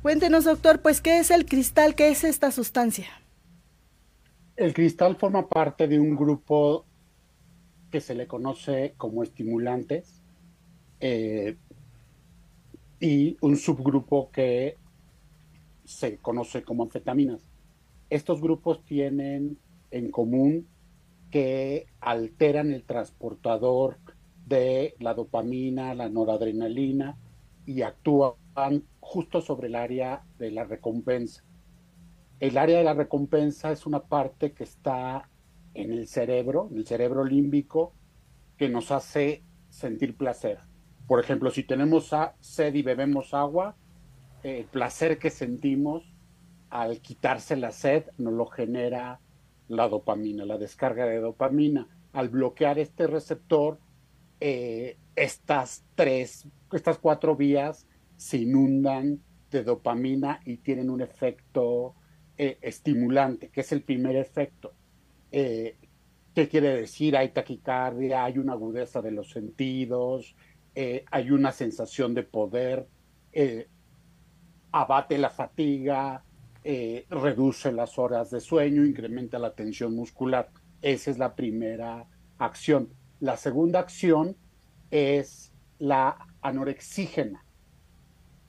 [0.00, 1.94] Cuéntenos, doctor, pues, ¿qué es el cristal?
[1.94, 3.08] ¿Qué es esta sustancia?
[4.56, 6.86] El cristal forma parte de un grupo
[7.90, 10.22] que se le conoce como estimulantes
[11.00, 11.56] eh,
[13.00, 14.76] y un subgrupo que
[15.84, 17.46] se conoce como anfetaminas.
[18.10, 19.58] Estos grupos tienen
[19.90, 20.68] en común
[21.30, 23.98] que alteran el transportador
[24.46, 27.18] de la dopamina, la noradrenalina
[27.66, 28.34] y actúan
[29.00, 31.42] justo sobre el área de la recompensa.
[32.38, 35.28] El área de la recompensa es una parte que está
[35.74, 37.92] en el cerebro, en el cerebro límbico,
[38.56, 40.60] que nos hace sentir placer.
[41.06, 43.76] Por ejemplo, si tenemos sed y bebemos agua,
[44.42, 46.12] el placer que sentimos
[46.70, 49.20] al quitarse la sed nos lo genera
[49.68, 51.88] la dopamina, la descarga de dopamina.
[52.12, 53.78] Al bloquear este receptor,
[54.40, 59.20] eh, estas tres, estas cuatro vías se inundan
[59.50, 61.94] de dopamina y tienen un efecto
[62.36, 64.72] eh, estimulante, que es el primer efecto.
[65.30, 65.76] Eh,
[66.34, 67.16] ¿Qué quiere decir?
[67.16, 70.36] Hay taquicardia, hay una agudeza de los sentidos,
[70.78, 72.86] eh, hay una sensación de poder,
[73.32, 73.66] eh,
[74.72, 76.22] abate la fatiga,
[76.64, 80.50] eh, reduce las horas de sueño, incrementa la tensión muscular.
[80.82, 82.06] Esa es la primera
[82.36, 82.90] acción.
[83.20, 84.36] La segunda acción
[84.90, 87.42] es la anorexígena.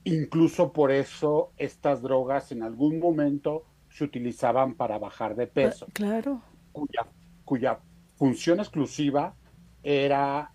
[0.04, 5.86] Incluso por eso estas drogas en algún momento se utilizaban para bajar de peso.
[5.94, 6.42] Claro.
[6.72, 7.06] Cuya,
[7.46, 7.80] cuya
[8.16, 9.34] función exclusiva
[9.82, 10.52] era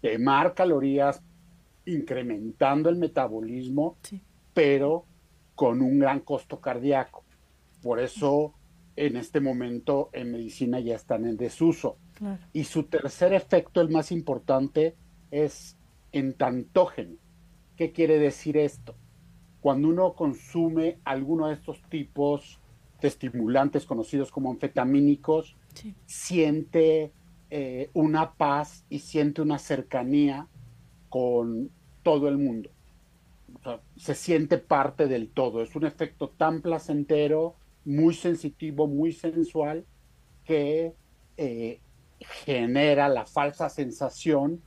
[0.00, 1.22] quemar calorías
[1.84, 3.96] incrementando el metabolismo,
[4.54, 5.06] pero
[5.54, 7.24] con un gran costo cardíaco.
[7.82, 8.54] Por eso
[8.96, 11.96] en este momento en medicina ya están en desuso.
[12.52, 14.94] Y su tercer efecto, el más importante,
[15.30, 15.76] es
[16.12, 17.16] entantógeno.
[17.76, 18.94] ¿Qué quiere decir esto?
[19.60, 22.60] Cuando uno consume alguno de estos tipos
[23.00, 25.56] de estimulantes conocidos como anfetamínicos,
[26.04, 27.12] siente
[27.50, 30.46] eh, una paz y siente una cercanía
[31.08, 31.70] con
[32.02, 32.70] todo el mundo.
[33.96, 35.62] se siente parte del todo.
[35.62, 39.84] Es un efecto tan placentero, muy sensitivo, muy sensual,
[40.44, 40.94] que
[41.36, 41.80] eh,
[42.20, 44.62] genera la falsa sensación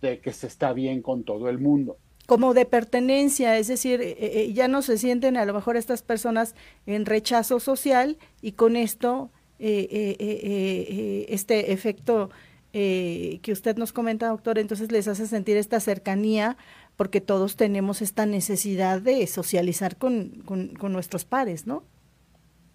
[0.00, 4.50] de que se está bien con todo el mundo como de pertenencia, es decir, eh,
[4.54, 6.54] ya no se sienten a lo mejor estas personas
[6.86, 12.30] en rechazo social y con esto eh, eh, eh, este efecto
[12.72, 16.56] que usted nos comenta, doctor, entonces les hace sentir esta cercanía
[16.96, 21.84] porque todos tenemos esta necesidad de socializar con, con, nuestros pares, ¿no?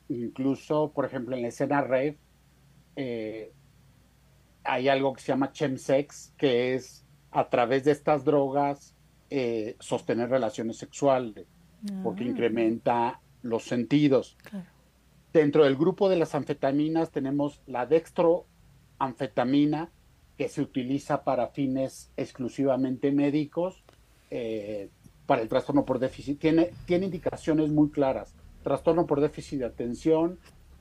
[0.08, 2.18] Incluso, por ejemplo, en la escena rave
[4.64, 8.96] hay algo que se llama chemsex, que es a través de estas drogas
[9.82, 11.46] sostener relaciones sexuales,
[12.04, 12.28] porque ah.
[12.28, 14.38] incrementa los sentidos.
[14.44, 14.79] Claro.
[15.34, 19.92] Dentro del grupo de las anfetaminas tenemos la dextroanfetamina,
[20.38, 23.84] que se utiliza para fines exclusivamente médicos,
[24.32, 24.90] eh,
[25.26, 26.40] para el trastorno por déficit.
[26.40, 28.34] Tiene, tiene indicaciones muy claras.
[28.64, 30.40] Trastorno por déficit de atención,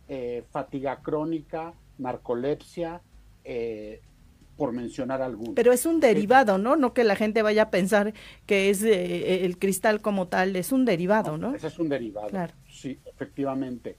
[0.09, 3.03] eh, fatiga crónica, narcolepsia,
[3.44, 4.01] eh,
[4.57, 5.55] por mencionar algunos.
[5.55, 6.76] Pero es un derivado, ¿no?
[6.76, 8.14] No que la gente vaya a pensar
[8.46, 11.55] que es el cristal como tal, es un derivado, ¿no?
[11.55, 12.28] Ese es un derivado.
[12.28, 12.55] Claro.
[12.68, 13.96] Sí, efectivamente.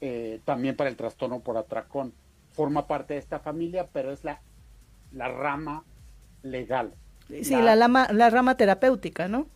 [0.00, 2.12] Eh, también para el trastorno por atracón.
[2.52, 4.40] Forma parte de esta familia, pero es la,
[5.12, 5.84] la rama
[6.42, 6.94] legal.
[7.42, 9.46] Sí, la, la rama terapéutica, ¿no?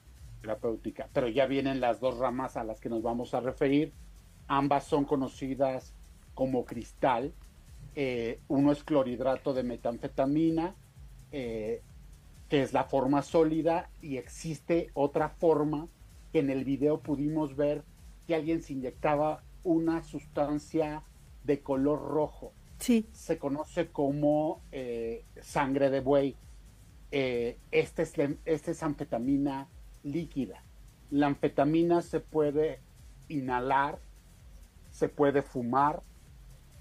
[0.42, 3.92] Terapéutica, pero ya vienen las dos ramas a las que nos vamos a referir.
[4.46, 5.92] Ambas son conocidas
[6.34, 7.32] como cristal.
[7.96, 10.74] Eh, uno es clorhidrato de metanfetamina,
[11.32, 11.82] eh,
[12.48, 15.88] que es la forma sólida, y existe otra forma
[16.32, 17.82] que en el video pudimos ver
[18.26, 21.02] que alguien se inyectaba una sustancia
[21.42, 22.52] de color rojo.
[22.78, 23.08] Sí.
[23.12, 26.36] Se conoce como eh, sangre de buey.
[27.10, 29.68] Eh, esta es, esta es anfetamina
[30.02, 30.62] líquida.
[31.10, 32.80] La anfetamina se puede
[33.28, 33.98] inhalar,
[34.90, 36.02] se puede fumar,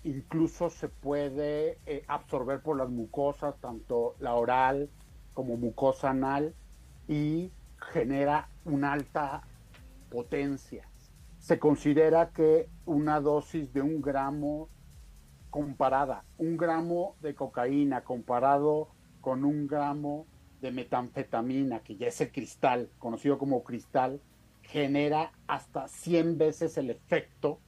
[0.04, 4.90] incluso se puede eh, absorber por las mucosas, tanto la oral
[5.34, 6.54] como mucosa anal,
[7.08, 7.52] y
[7.92, 9.44] genera una alta
[10.10, 10.88] potencia.
[11.40, 14.70] Se considera que una dosis de un gramo
[15.50, 18.90] comparada, un gramo de cocaína comparado
[19.22, 20.26] con un gramo
[20.62, 24.22] de metanfetamina, que ya es el cristal, conocido como cristal,
[24.64, 27.60] genera hasta 100 veces el efecto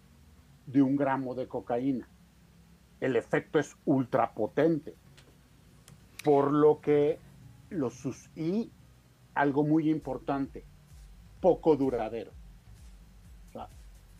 [0.65, 2.09] de un gramo de cocaína.
[2.99, 4.95] El efecto es ultra potente.
[6.23, 7.19] Por lo que
[7.69, 8.05] los
[8.35, 8.71] y
[9.35, 10.65] algo muy importante,
[11.41, 12.31] poco duradero.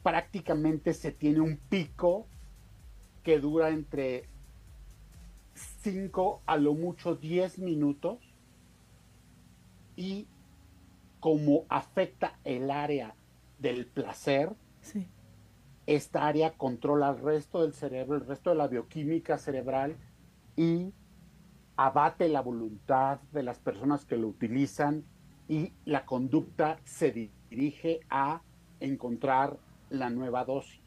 [0.05, 2.27] Prácticamente se tiene un pico
[3.23, 4.29] que dura entre
[5.55, 8.19] 5 a lo mucho 10 minutos
[9.95, 10.27] y
[11.19, 13.15] como afecta el área
[13.57, 15.07] del placer, Sí.
[15.87, 19.97] esta área controla el resto del cerebro, el resto de la bioquímica cerebral
[20.55, 20.93] y
[21.77, 25.03] abate la voluntad de las personas que lo utilizan
[25.47, 27.11] y la conducta se
[27.49, 28.43] dirige a
[28.79, 29.57] encontrar
[29.89, 30.79] la nueva dosis.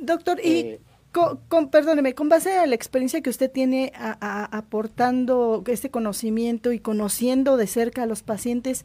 [0.00, 0.80] Doctor, y Eh,
[1.12, 5.90] co- con, perdóneme, con base a la experiencia que usted tiene a- a- aportando este
[5.90, 8.84] conocimiento y conociendo de cerca a los pacientes,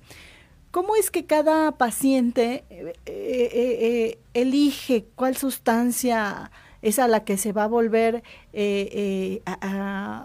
[0.71, 7.23] ¿cómo es que cada paciente eh, eh, eh, eh, elige cuál sustancia es a la
[7.23, 8.23] que se va a volver
[8.53, 9.57] eh, eh, a-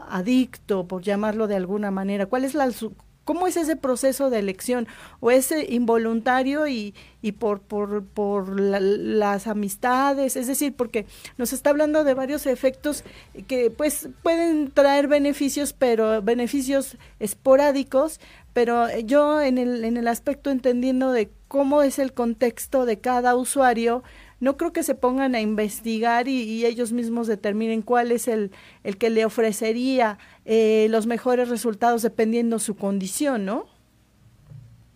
[0.09, 2.27] a- adicto, por llamarlo de alguna manera?
[2.27, 2.95] ¿Cuál es la su-
[3.31, 4.89] ¿Cómo es ese proceso de elección?
[5.21, 10.35] ¿O es eh, involuntario y, y por, por, por la- las amistades?
[10.35, 11.07] Es decir, porque
[11.39, 13.05] nos está hablando de varios efectos
[13.47, 18.19] que pues pueden traer beneficios, pero beneficios esporádicos,
[18.53, 23.37] pero yo en el, en el aspecto entendiendo de cómo es el contexto de cada
[23.37, 24.03] usuario,
[24.41, 28.51] no creo que se pongan a investigar y, y ellos mismos determinen cuál es el,
[28.83, 33.67] el que le ofrecería eh, los mejores resultados dependiendo su condición, ¿no?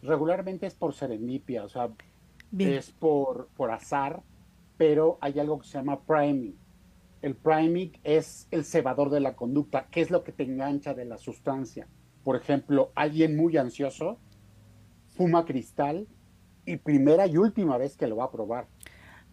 [0.04, 1.90] regularmente es por serendipia, o sea,
[2.50, 2.74] Bien.
[2.74, 4.22] es por, por azar,
[4.76, 6.56] pero hay algo que se llama priming.
[7.22, 9.86] El priming es el cebador de la conducta.
[9.90, 11.88] ¿Qué es lo que te engancha de la sustancia?
[12.22, 14.18] Por ejemplo, alguien muy ansioso
[15.08, 16.06] fuma cristal
[16.66, 18.66] y primera y última vez que lo va a probar.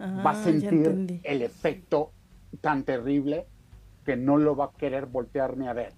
[0.02, 2.12] Va a Ah, sentir el efecto
[2.60, 3.48] tan terrible
[4.06, 5.94] que no lo va a querer voltear ni a ver.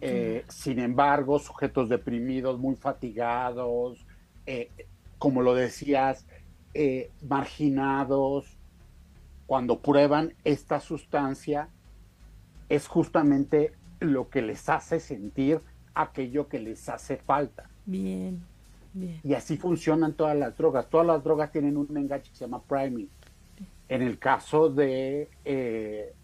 [0.00, 4.04] Eh, sin embargo, sujetos deprimidos, muy fatigados,
[4.46, 4.70] eh,
[5.18, 6.26] como lo decías,
[6.74, 8.58] eh, marginados,
[9.46, 11.68] cuando prueban esta sustancia,
[12.68, 15.60] es justamente lo que les hace sentir
[15.94, 17.70] aquello que les hace falta.
[17.86, 18.44] Bien,
[18.94, 20.88] Y así funcionan todas las drogas.
[20.88, 23.08] Todas las drogas tienen un enganche que se llama priming.
[23.88, 26.14] En el caso de eh,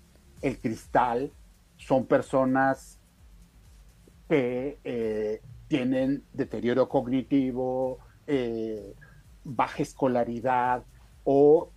[0.40, 1.32] el cristal,
[1.76, 2.98] son personas
[4.28, 8.94] que eh, tienen deterioro cognitivo, eh,
[9.44, 10.84] baja escolaridad
[11.24, 11.70] o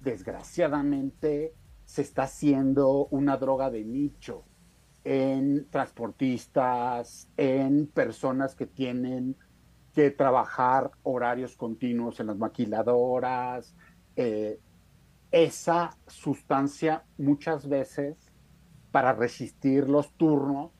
[0.00, 1.52] desgraciadamente
[1.84, 4.42] se está haciendo una droga de nicho
[5.04, 9.36] en transportistas, en personas que tienen
[9.94, 13.74] que trabajar horarios continuos en las maquiladoras.
[14.16, 14.58] eh,
[15.32, 18.30] esa sustancia muchas veces
[18.90, 20.70] para resistir los turnos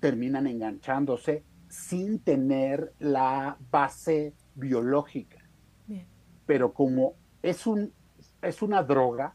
[0.00, 5.38] terminan enganchándose sin tener la base biológica.
[5.86, 6.06] Bien.
[6.44, 7.92] Pero como es, un,
[8.42, 9.34] es una droga,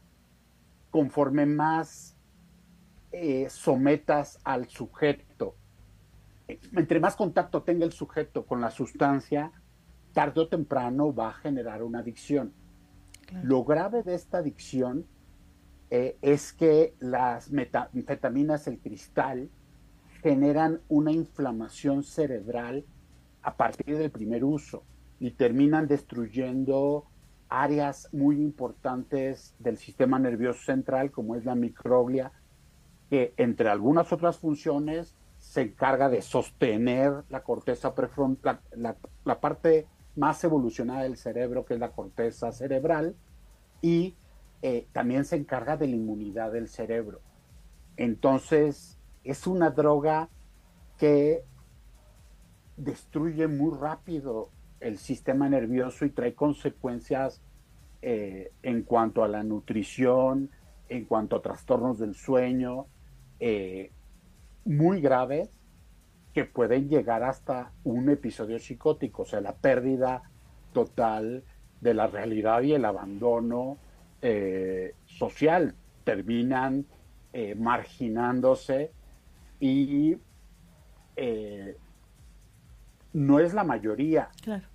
[0.90, 2.16] conforme más
[3.10, 5.56] eh, sometas al sujeto,
[6.72, 9.52] entre más contacto tenga el sujeto con la sustancia,
[10.12, 12.52] tarde o temprano va a generar una adicción.
[13.26, 13.46] Claro.
[13.46, 15.06] Lo grave de esta adicción
[15.90, 19.50] eh, es que las metanfetaminas, el cristal,
[20.22, 22.84] generan una inflamación cerebral
[23.42, 24.84] a partir del primer uso
[25.18, 27.06] y terminan destruyendo
[27.48, 32.32] áreas muy importantes del sistema nervioso central, como es la microglia,
[33.10, 35.14] que entre algunas otras funciones
[35.52, 39.86] se encarga de sostener la corteza prefrontal, la, parte
[40.16, 43.14] más evolucionada del cerebro, que es la corteza cerebral,
[43.82, 44.16] y
[44.62, 47.20] eh, también se encarga de la inmunidad del cerebro.
[47.98, 50.30] Entonces, es una droga
[50.96, 51.44] que
[52.78, 54.48] destruye muy rápido
[54.80, 57.42] el sistema nervioso y trae consecuencias
[58.00, 60.48] eh, en cuanto a la nutrición,
[60.88, 62.86] en cuanto a trastornos del sueño,
[63.38, 63.92] eh,
[64.64, 65.50] muy graves
[66.32, 70.22] que pueden llegar hasta un episodio psicótico, o sea, la pérdida
[70.72, 71.44] total
[71.80, 73.76] de la realidad y el abandono
[74.22, 75.74] eh, social.
[76.04, 76.86] Terminan
[77.32, 78.90] eh, marginándose
[79.60, 80.16] y
[81.16, 81.76] eh,
[83.12, 84.66] no es la mayoría, Claro.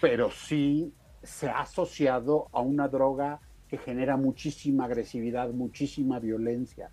[0.00, 6.90] pero sí se ha asociado a una droga que genera muchísima agresividad, muchísima violencia.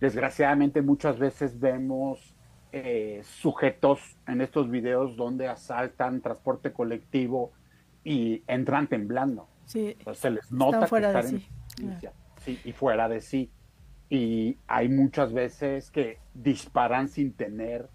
[0.00, 2.34] Desgraciadamente muchas veces vemos
[2.72, 7.52] eh, sujetos en estos videos donde asaltan transporte colectivo
[8.04, 9.48] y entran temblando.
[9.64, 9.96] Sí.
[9.98, 12.12] Entonces se les nota que fuera están en sí, abstinencia,
[12.44, 13.50] sí, y fuera de sí.
[14.10, 17.88] Y hay muchas veces que disparan sin tener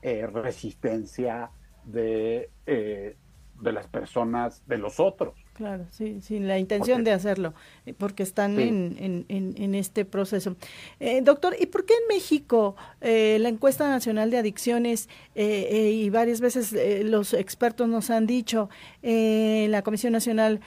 [0.00, 1.50] eh, resistencia
[1.84, 3.16] de, eh,
[3.60, 5.34] de las personas, de los otros.
[5.58, 7.52] Claro, sí, sin la intención Porque- de hacerlo,
[7.84, 8.62] eh, porque están Sí.
[8.62, 10.54] en, en, en, en este proceso.
[11.00, 15.90] Eh, doctor, ¿y por qué en México eh, la encuesta nacional de adicciones eh, eh,
[15.90, 16.72] y varias veces
[17.04, 18.70] los expertos nos han dicho,
[19.02, 20.60] la Comisión Nacional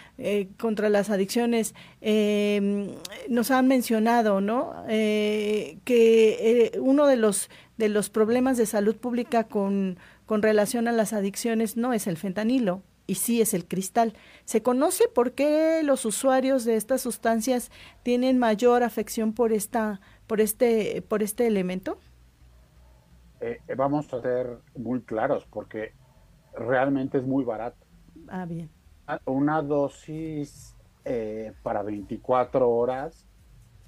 [0.60, 2.90] contra las Adicciones eh,
[3.30, 4.74] nos han mencionado, ¿no?
[4.88, 5.78] Que
[6.76, 11.14] eh, uno de los de los problemas de salud pública con, con relación a las
[11.14, 14.14] adicciones no es el fentanilo, y sí es el cristal.
[14.46, 17.70] ¿Se conoce por qué los usuarios de estas sustancias
[18.04, 22.00] tienen mayor afección por esta, por este, por este elemento?
[23.42, 25.94] Eh, eh, vamos a ser muy claros porque
[26.54, 27.86] realmente es muy barato.
[28.30, 28.70] Ah, bien.
[29.06, 33.28] Ah, Una dosis eh, para 24 horas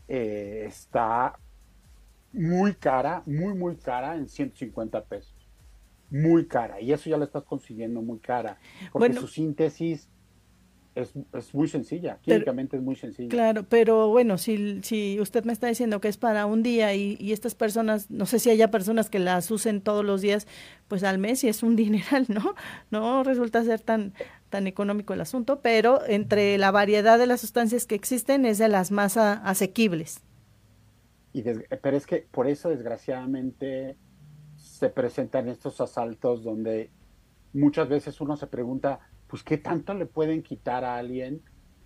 [0.09, 1.39] eh, está
[2.33, 5.32] muy cara, muy, muy cara en 150 pesos.
[6.13, 6.79] Muy cara.
[6.79, 8.57] Y eso ya lo estás consiguiendo muy cara.
[8.91, 9.19] Porque Bueno.
[9.21, 10.07] su síntesis
[10.95, 12.19] es, es muy sencilla.
[12.23, 13.29] Pero- Químicamente es muy sencilla.
[13.29, 17.17] Claro, pero bueno, si, si usted me está diciendo que es para un día y,
[17.19, 20.45] y estas personas, no sé si haya personas que las usen todos los días,
[20.87, 22.53] pues al mes y es un dineral, ¿no?
[22.91, 24.13] No resulta ser tan,
[24.51, 28.67] tan económico el asunto, pero entre la variedad de las sustancias que existen es de
[28.67, 30.21] las más a- asequibles.
[31.33, 33.97] Y des- pero es que por eso desgraciadamente
[34.83, 36.91] se presentan estos asaltos donde
[37.53, 41.41] muchas veces uno se pregunta, pues qué tanto le pueden quitar a alguien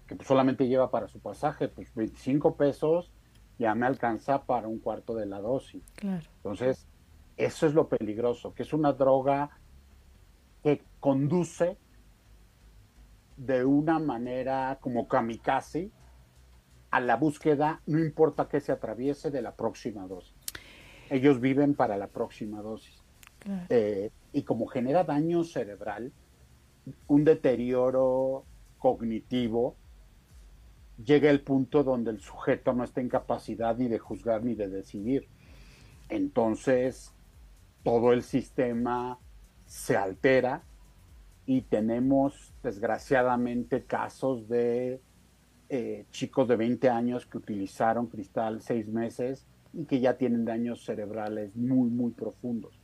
[0.08, 3.12] que pues, solamente lleva para su pasaje, pues 25 pesos
[3.60, 5.84] ya me alcanza para un cuarto de la dosis.
[5.94, 6.26] Claro.
[6.38, 6.88] Entonces,
[7.36, 9.52] eso es lo peligroso, que es una droga
[10.64, 11.78] que conduce
[13.36, 15.92] de una manera como kamikaze
[16.90, 20.37] a la búsqueda, no importa que se atraviese, de la próxima dosis.
[21.10, 23.04] Ellos viven para la próxima dosis.
[23.40, 23.66] Claro.
[23.70, 26.12] Eh, y como genera daño cerebral,
[27.08, 28.46] un deterioro
[28.78, 29.76] cognitivo,
[31.04, 34.68] llega el punto donde el sujeto no está en capacidad ni de juzgar ni de
[34.68, 35.28] decidir.
[36.10, 37.14] Entonces,
[37.84, 39.20] todo el sistema
[39.66, 40.64] se altera
[41.46, 45.02] y tenemos desgraciadamente casos de
[45.70, 50.84] eh, chicos de 20 años que utilizaron cristal seis meses y que ya tienen daños
[50.86, 52.80] cerebrales muy, muy profundos.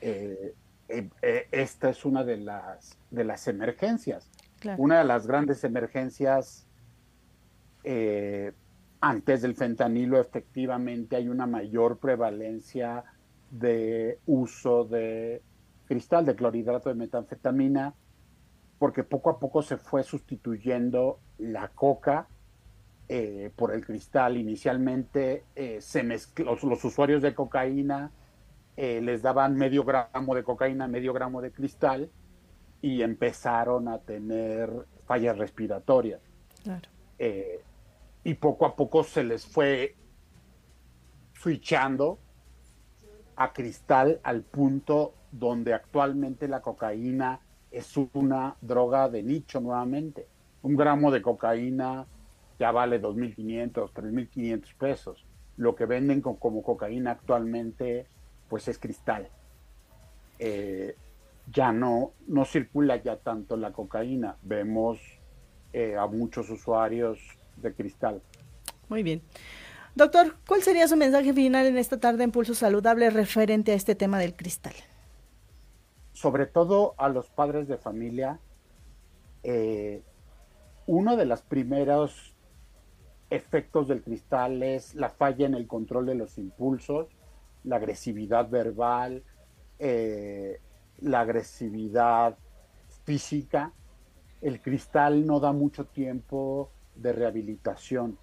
[0.00, 0.54] Eh,
[0.88, 4.30] eh, eh, esta es una de las, de las emergencias.
[4.60, 4.82] Claro.
[4.82, 6.66] Una de las grandes emergencias
[7.84, 8.52] eh,
[9.00, 13.04] antes del fentanilo, efectivamente, hay una mayor prevalencia
[13.50, 15.42] de uso de
[15.86, 17.94] cristal, de clorhidrato de metanfetamina,
[18.78, 22.26] porque poco a poco se fue sustituyendo la coca
[23.08, 24.36] eh, por el cristal.
[24.36, 28.10] Inicialmente eh, se mezcl- los, los usuarios de cocaína
[28.76, 32.10] eh, les daban medio gramo de cocaína, medio gramo de cristal
[32.82, 34.70] y empezaron a tener
[35.06, 36.20] fallas respiratorias.
[36.62, 36.88] Claro.
[37.18, 37.62] Eh,
[38.24, 39.94] y poco a poco se les fue
[41.34, 42.18] switchando
[43.36, 47.40] a cristal al punto donde actualmente la cocaína
[47.70, 50.26] es una droga de nicho nuevamente.
[50.62, 52.06] Un gramo de cocaína
[52.58, 55.24] ya vale 2.500, 3.500 pesos.
[55.56, 58.06] Lo que venden con- como cocaína actualmente
[58.48, 59.28] pues es cristal.
[60.38, 60.94] Eh,
[61.52, 64.36] ya no, no circula ya tanto la cocaína.
[64.42, 64.98] Vemos
[65.72, 67.18] eh, a muchos usuarios
[67.56, 68.20] de cristal.
[68.88, 69.22] Muy bien.
[69.94, 73.94] Doctor, ¿cuál sería su mensaje final en esta tarde en Pulso Saludable referente a este
[73.94, 74.74] tema del cristal?
[76.12, 78.38] sobre todo a los padres de familia,
[79.42, 80.00] eh,
[80.86, 82.34] uno de los primeros
[83.30, 87.08] efectos del cristal es la falla en el control de los impulsos,
[87.64, 89.22] la agresividad verbal,
[89.78, 90.60] eh,
[91.00, 92.38] la agresividad
[93.04, 93.72] física,
[94.40, 98.18] el cristal no da mucho tiempo de rehabilitación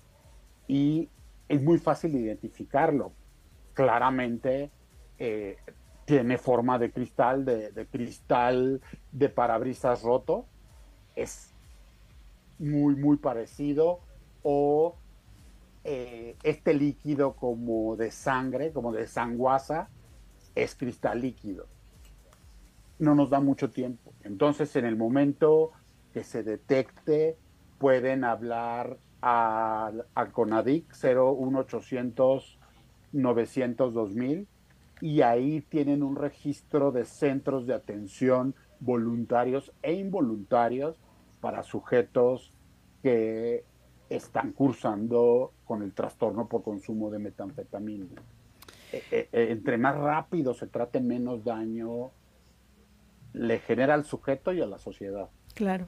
[0.68, 1.10] y
[1.50, 3.12] es muy fácil identificarlo.
[3.74, 4.72] Claramente
[5.20, 5.58] eh,
[6.06, 8.82] tiene forma de cristal, de, de cristal
[9.12, 10.46] de parabrisas roto,
[11.16, 11.54] es
[12.60, 14.00] muy, muy parecido,
[14.44, 14.96] o
[15.84, 19.90] eh, este líquido como de sangre, como de sanguasa,
[20.56, 21.68] es cristal líquido.
[23.00, 24.14] No nos da mucho tiempo.
[24.24, 25.72] Entonces, en el momento
[26.14, 27.38] que se detecte,
[27.80, 32.60] pueden hablar al, al CONADIC 01800
[33.14, 34.48] 900 2000
[35.02, 41.00] y ahí tienen un registro de centros de atención voluntarios e involuntarios
[41.40, 42.52] para sujetos
[43.02, 43.66] que
[44.10, 48.06] están cursando con el trastorno por consumo de metanfetamina.
[48.92, 52.12] Eh, eh, eh, entre más rápido se trate, menos daño
[53.34, 55.30] le genera al sujeto y a la sociedad.
[55.56, 55.88] Claro.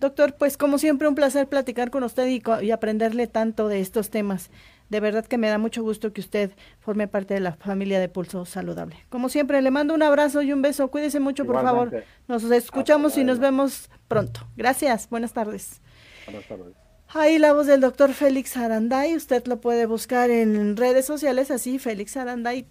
[0.00, 4.50] Doctor, pues como siempre un placer platicar con usted y, aprenderle tanto de estos temas.
[4.90, 8.08] De verdad que me da mucho gusto que usted forme parte de la familia de
[8.08, 8.96] Pulso Saludable.
[9.08, 10.88] Como siempre, le mando un abrazo y un beso.
[10.90, 12.04] Cuídese mucho, por favor.
[12.28, 14.40] Nos escuchamos y nos vemos pronto.
[14.56, 15.08] Gracias.
[15.08, 15.80] Buenas tardes.
[16.26, 16.85] Buenas tardes.
[17.18, 21.78] Ahí la voz del doctor Félix Aranday, usted lo puede buscar en redes sociales así,
[21.78, 22.66] Félix Aranday,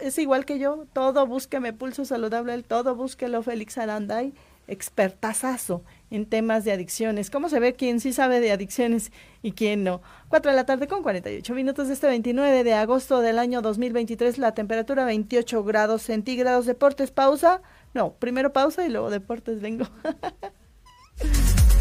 [0.00, 4.34] es, igual que yo, todo búsqueme Pulso Saludable, el todo búsquelo Félix Aranday,
[4.66, 7.30] expertazazo en temas de adicciones.
[7.30, 10.02] ¿Cómo se ve quién sí sabe de adicciones y quién no?
[10.28, 14.54] 4 de la tarde con 48 minutos este 29 de agosto del año 2023, la
[14.54, 19.86] temperatura 28 grados centígrados, deportes, pausa, no, primero pausa y luego deportes, vengo.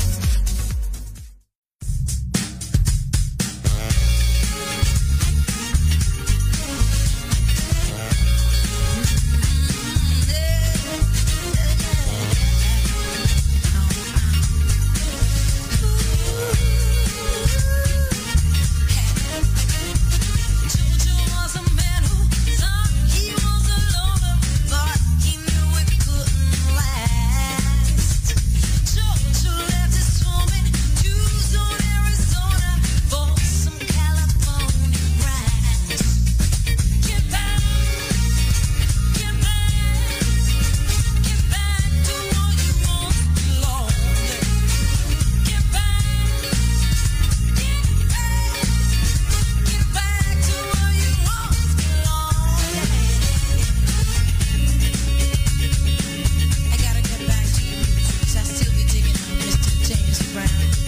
[60.34, 60.83] friend.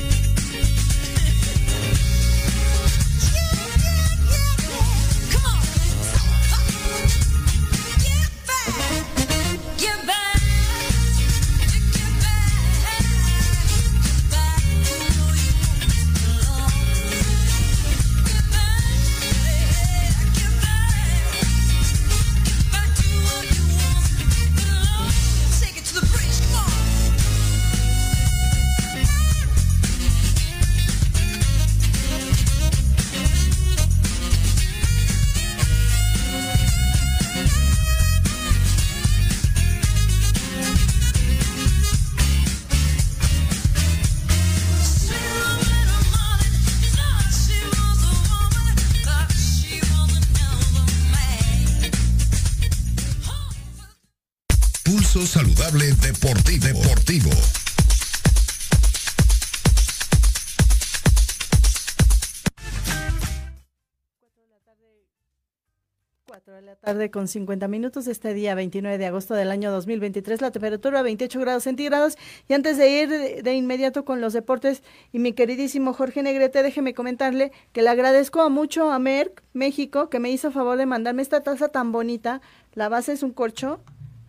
[67.12, 71.64] Con 50 minutos este día 29 de agosto del año 2023, la temperatura 28 grados
[71.64, 72.18] centígrados.
[72.47, 76.93] Y antes de ir de, inmediato con los deportes y mi queridísimo Jorge Negrete, déjeme
[76.93, 81.41] comentarle que le agradezco mucho a Merck México que me hizo favor de mandarme esta
[81.41, 82.41] taza tan bonita,
[82.74, 83.80] la base es un corcho,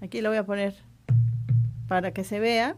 [0.01, 0.74] aquí lo voy a poner
[1.89, 2.77] para que se vea,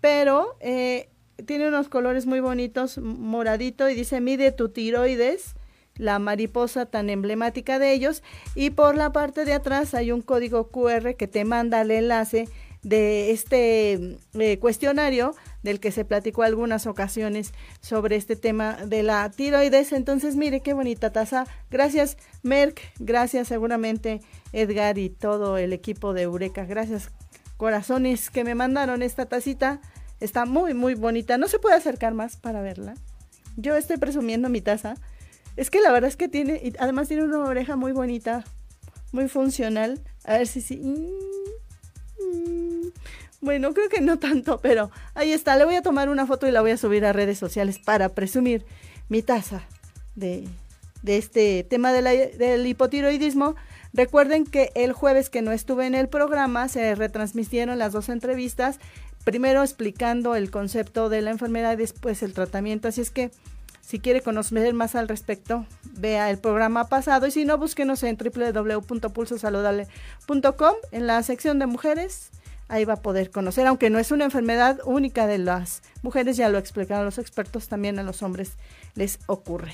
[0.00, 1.08] pero eh,
[1.46, 5.54] tiene unos colores muy bonitos, moradito y dice mide tu tiroides
[5.98, 8.22] la mariposa tan emblemática de ellos
[8.54, 12.48] y por la parte de atrás hay un código QR que te manda el enlace
[12.82, 19.30] de este eh, cuestionario del que se platicó algunas ocasiones sobre este tema de la
[19.30, 19.92] tiroides.
[19.92, 21.46] Entonces, mire qué bonita taza.
[21.70, 22.80] Gracias, Merck.
[22.98, 24.20] Gracias, seguramente,
[24.52, 26.64] Edgar y todo el equipo de Eureka.
[26.64, 27.10] Gracias,
[27.56, 29.80] corazones, que me mandaron esta tacita.
[30.20, 31.38] Está muy, muy bonita.
[31.38, 32.94] No se puede acercar más para verla.
[33.56, 34.94] Yo estoy presumiendo mi taza.
[35.58, 38.44] Es que la verdad es que tiene, además tiene una oreja muy bonita,
[39.10, 40.00] muy funcional.
[40.22, 40.80] A ver si sí.
[43.40, 45.56] Bueno, creo que no tanto, pero ahí está.
[45.56, 48.10] Le voy a tomar una foto y la voy a subir a redes sociales para
[48.10, 48.64] presumir
[49.08, 49.62] mi taza
[50.14, 50.46] de,
[51.02, 53.56] de este tema del hipotiroidismo.
[53.92, 58.78] Recuerden que el jueves que no estuve en el programa se retransmitieron las dos entrevistas,
[59.24, 62.86] primero explicando el concepto de la enfermedad y después el tratamiento.
[62.86, 63.32] Así es que
[63.88, 68.18] si quiere conocer más al respecto, vea el programa pasado y si no, búsquenos en
[68.18, 72.28] www.pulsosaludable.com en la sección de mujeres.
[72.68, 76.50] Ahí va a poder conocer, aunque no es una enfermedad única de las mujeres, ya
[76.50, 78.58] lo explicaron los expertos, también a los hombres
[78.94, 79.72] les ocurre.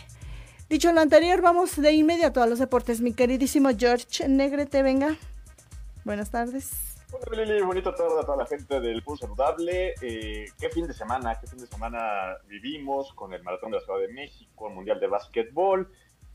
[0.70, 3.00] Dicho lo anterior, vamos de inmediato a los deportes.
[3.00, 5.16] Mi queridísimo George Negrete, venga.
[6.04, 6.93] Buenas tardes.
[7.20, 9.94] Hola Lili, bonita tarde a toda la gente del Pulso Saludable.
[10.02, 13.84] Eh, qué fin de semana, qué fin de semana vivimos con el Maratón de la
[13.84, 15.90] Ciudad de México, el Mundial de Básquetbol.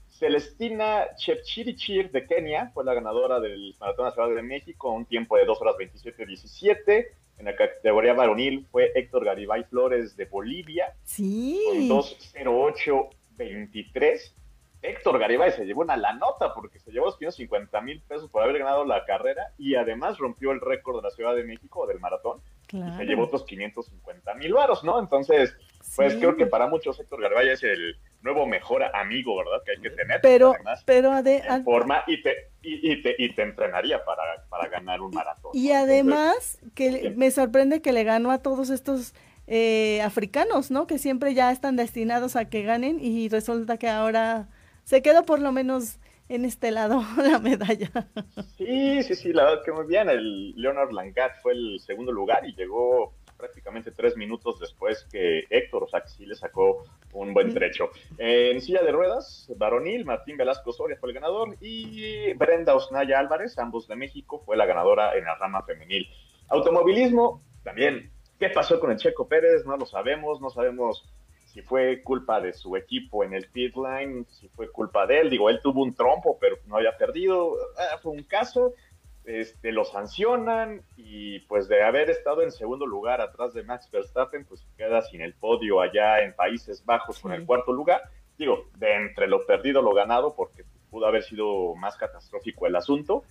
[0.08, 5.06] Celestina Chepchirichir de Kenia fue la ganadora del Maratón de la Ciudad de México, un
[5.06, 7.08] tiempo de 2 horas 27-17.
[7.38, 11.88] En la categoría varonil fue Héctor Garibay Flores de Bolivia con Sí.
[11.90, 14.34] 2.08.23.
[14.82, 18.44] Héctor Garibay se llevó una la nota porque se llevó los 550 mil pesos por
[18.44, 22.00] haber ganado la carrera y además rompió el récord de la Ciudad de México del
[22.00, 22.40] maratón
[22.72, 25.00] y se llevó otros 550 mil varos, ¿no?
[25.00, 25.56] Entonces,
[25.96, 26.20] pues Sí.
[26.20, 29.64] creo que para muchos Héctor Garibay es el nuevo mejor amigo, ¿verdad?
[29.66, 30.22] Que hay que tener.
[30.22, 34.46] Pero, además, pero ade- en forma y te, y, y te, y te entrenaría para,
[34.50, 35.52] para ganar un maratón.
[35.54, 35.74] Y ¿no?
[35.74, 39.14] Entonces, además, que me sorprende que le ganó a todos estos
[39.48, 40.86] eh, africanos, ¿no?
[40.86, 44.48] Que siempre ya están destinados a que ganen y resulta que ahora
[44.90, 47.92] se quedó por lo menos en este lado la medalla.
[48.58, 50.10] Sí, sí, sí, la verdad que muy bien.
[50.10, 55.84] El Leonard Langat fue el segundo lugar y llegó prácticamente tres minutos después que Héctor,
[55.84, 57.92] o sea que sí le sacó un buen trecho.
[58.18, 63.60] En silla de ruedas, varonil, Martín Velasco Soria fue el ganador y Brenda Osnaya Álvarez,
[63.60, 66.08] ambos de México, fue la ganadora en la rama femenil.
[66.48, 69.68] Automovilismo, también, ¿qué pasó con el Checo Pérez?
[69.68, 71.06] No lo sabemos, no sabemos
[71.52, 75.30] si fue culpa de su equipo en el pit line, si fue culpa de él.
[75.32, 77.56] Digo, él tuvo un trompo, pero no había perdido.
[77.78, 78.74] Ah, fue un caso.
[79.26, 84.46] Este, lo sancionan y pues de haber estado en segundo lugar atrás de Max Verstappen,
[84.46, 87.38] pues queda sin el podio allá en Países Bajos con Sí.
[87.38, 88.02] el cuarto lugar.
[88.38, 93.24] Digo, de entre lo perdido lo ganado, porque pudo haber sido más catastrófico el asunto.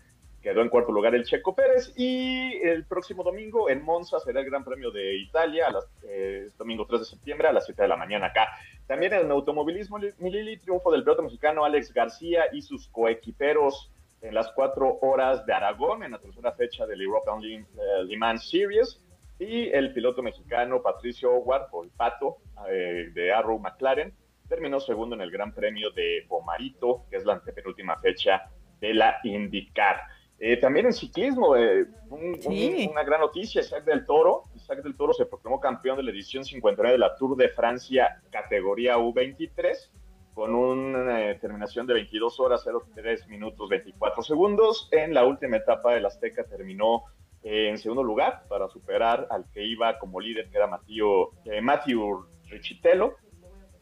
[0.49, 4.47] Quedó en cuarto lugar el Checo Pérez y el próximo domingo en Monza será el
[4.47, 7.89] Gran Premio de Italia, a las, eh, domingo 3 de septiembre a las 7 de
[7.89, 8.49] la mañana acá.
[8.87, 13.93] También en automovilismo, Li- mi Lili, triunfo del piloto mexicano Alex García y sus coequiperos
[14.23, 17.65] en las cuatro horas de Aragón, en la tercera fecha del European eh,
[18.07, 19.05] Le Mans Series.
[19.39, 22.39] Y el piloto mexicano Patricio Howard, o el Pato,
[22.71, 24.15] eh, de Arrow McLaren,
[24.49, 28.49] terminó segundo en el Gran Premio de Pomarito, que es la antepenúltima fecha
[28.81, 30.01] de la IndyCar.
[30.41, 32.85] Eh, también en ciclismo, eh, un- Sí.
[32.87, 34.45] un- una gran noticia, Isaac del Toro.
[34.55, 38.23] Isaac del Toro se proclamó campeón de la edición 59 de la Tour de Francia
[38.31, 39.91] categoría U23
[40.35, 42.65] con una eh, terminación de 22 horas
[42.95, 44.89] 03 minutos 24 segundos.
[44.93, 47.03] En la última etapa del Azteca terminó
[47.43, 51.61] eh, en segundo lugar para superar al que iba como líder, que era Matthew, eh,
[51.61, 53.15] Matthew Richitello,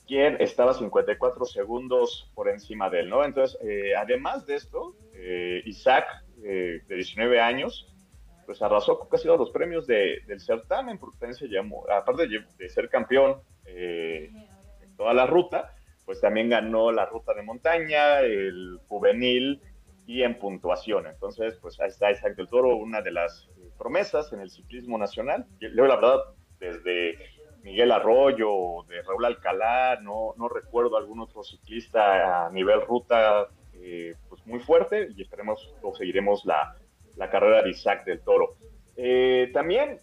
[0.06, 3.24] quien estaba 54 segundos por encima de él, ¿no?
[3.24, 3.58] Entonces,
[3.98, 6.06] además de esto, eh, Isaac,
[6.48, 7.92] eh, de 19 años,
[8.44, 12.88] pues arrasó casi todos los premios de- del certamen, porque se llamó, aparte de, ser
[12.88, 14.30] campeón eh,
[14.80, 15.74] en toda la ruta,
[16.04, 19.60] pues también ganó la ruta de montaña, el juvenil
[20.06, 21.08] y en puntuación.
[21.08, 24.98] Entonces, pues ahí está Isaac del Toro, una de las eh, promesas en el ciclismo
[24.98, 25.46] nacional.
[25.58, 26.20] Yo, la verdad,
[26.60, 27.18] desde
[27.64, 33.48] Miguel Arroyo, de Raúl Alcalá, no, no recuerdo algún otro ciclista a nivel ruta
[33.80, 36.76] eh, pues muy fuerte y esperemos o seguiremos la,
[37.16, 38.56] la carrera de Isaac del Toro.
[38.96, 39.98] Eh, también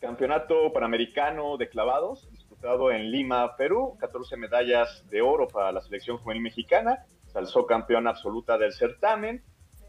[0.00, 6.18] campeonato panamericano de clavados disputado en Lima, Perú, 14 medallas de oro para la selección
[6.18, 9.42] juvenil mexicana, se alzó campeona absoluta del certamen.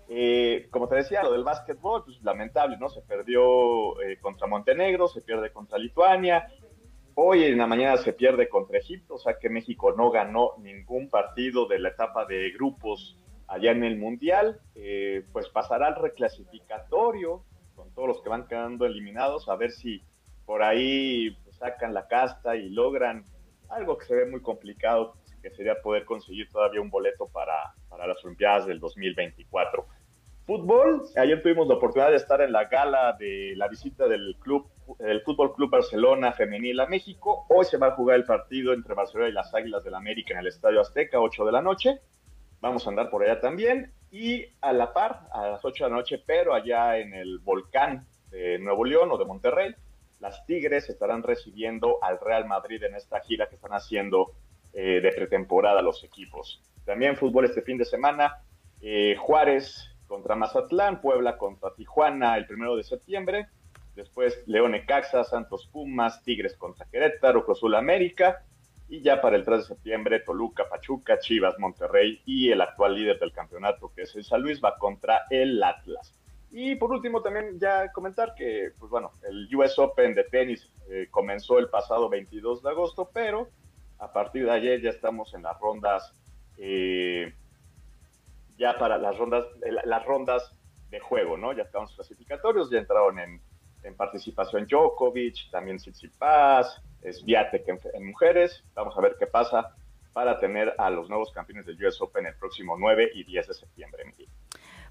[0.10, 2.90] Eh, como te decía, lo del básquetbol, pues lamentable, ¿no?
[2.90, 6.48] Se perdió eh, contra Montenegro, se pierde contra Lituania,
[7.20, 11.10] Hoy en la mañana se pierde contra Egipto, o sea que México no ganó ningún
[11.10, 14.62] partido de la etapa de grupos allá en el Mundial.
[14.76, 17.44] Eh, pues pasará al reclasificatorio
[17.76, 20.04] con todos los que van quedando eliminados, a ver si
[20.46, 23.26] por ahí pues, sacan la casta y logran
[23.70, 28.06] algo que se ve muy complicado, que sería poder conseguir todavía un boleto para, para
[28.06, 29.88] las Olimpiadas del 2024.
[30.46, 34.70] Fútbol, ayer tuvimos la oportunidad de estar en la gala de la visita del club,
[35.00, 37.46] el Fútbol Club Barcelona Femenil a México.
[37.50, 40.40] Hoy se va a jugar el partido entre Barcelona y las Águilas del América en
[40.40, 42.02] el Estadio Azteca, 8 de la noche.
[42.62, 43.94] Vamos a andar por allá también.
[44.12, 48.08] Y a la par, a las 8 de la noche, pero allá en el volcán
[48.32, 49.76] de Nuevo León o de Monterrey.
[50.20, 54.32] Las Tigres estarán recibiendo al Real Madrid en esta gira que están haciendo
[54.74, 56.62] eh, de pretemporada los equipos.
[56.86, 58.42] También fútbol este fin de semana.
[58.82, 63.48] eh, Juárez contra Mazatlán, Puebla contra Tijuana el primero de septiembre.
[63.98, 68.46] Después León Necaxa, Santos Pumas, Tigres contra Querétaro, Cruz Azul América.
[68.88, 73.20] Y ya para el 3 de septiembre, Toluca, Pachuca, Chivas, Monterrey y el actual líder
[73.20, 76.14] del campeonato, que es el San Luis, va contra el Atlas.
[76.52, 81.08] Y por último, también ya comentar que, pues bueno, el US Open de tenis eh,
[81.10, 83.50] comenzó el pasado 22 de agosto, pero
[83.98, 86.14] a partir de ayer ya estamos en las rondas,
[86.60, 87.34] eh,
[88.58, 90.56] ya para las rondas, eh, las rondas
[90.92, 91.52] de juego, ¿no?
[91.52, 93.42] Ya estamos clasificatorios, ya entraron en,
[93.88, 98.64] en participación Djokovic, también Tsitsipas, Sviatek en, en mujeres.
[98.76, 99.76] Vamos a ver qué pasa
[100.14, 103.54] para tener a los nuevos campeones del US Open el próximo 9 y 10 de
[103.54, 104.04] septiembre.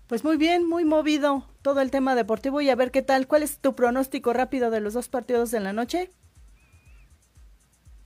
[0.07, 3.27] Pues muy bien, muy movido todo el tema deportivo y a ver qué tal.
[3.27, 6.11] ¿Cuál es tu pronóstico rápido de los dos partidos de la noche?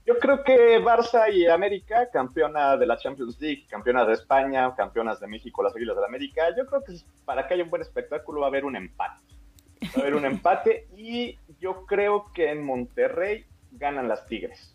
[0.03, 5.19] Yo creo que Barça y América, campeona de la Champions League, campeonas de España, campeonas
[5.19, 7.83] de México, las Águilas de la América, yo creo que para que haya un buen
[7.83, 9.21] espectáculo va a haber un empate.
[9.83, 14.73] Va a haber un empate y yo creo que en Monterrey ganan las Tigres.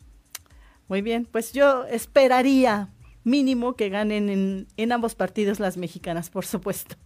[0.89, 2.91] Muy bien, pues yo esperaría
[3.25, 6.97] mínimo que ganen en, en ambos partidos las mexicanas, por supuesto.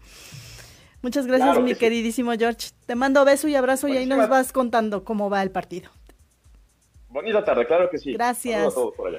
[1.02, 1.80] Muchas gracias, Claro que mi sí.
[1.80, 2.70] queridísimo George.
[2.86, 5.90] Te mando beso y abrazo y ahí nos vas contando cómo va el partido.
[7.08, 8.12] Bonita tarde, claro que sí.
[8.12, 8.56] Gracias.
[8.56, 9.18] Saludos a todos por allá.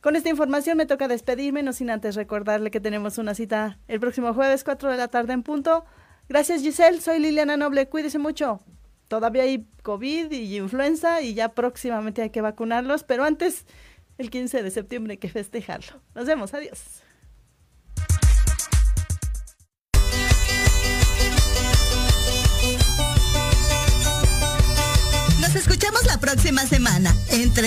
[0.00, 4.00] Con esta información me toca despedirme, no sin antes recordarle que tenemos una cita el
[4.00, 5.84] próximo jueves, 4 de la tarde en punto.
[6.28, 7.00] Gracias, Giselle.
[7.00, 7.88] Soy Liliana Noble.
[7.88, 8.60] Cuídese mucho.
[9.08, 13.64] Todavía hay COVID y influenza y ya próximamente hay que vacunarlos, pero antes,
[14.18, 16.02] el 15 de septiembre, hay que festejarlo.
[16.14, 16.52] Nos vemos.
[16.52, 17.02] Adiós.
[25.40, 27.14] Nos escuchamos la próxima semana.
[27.30, 27.66] Entre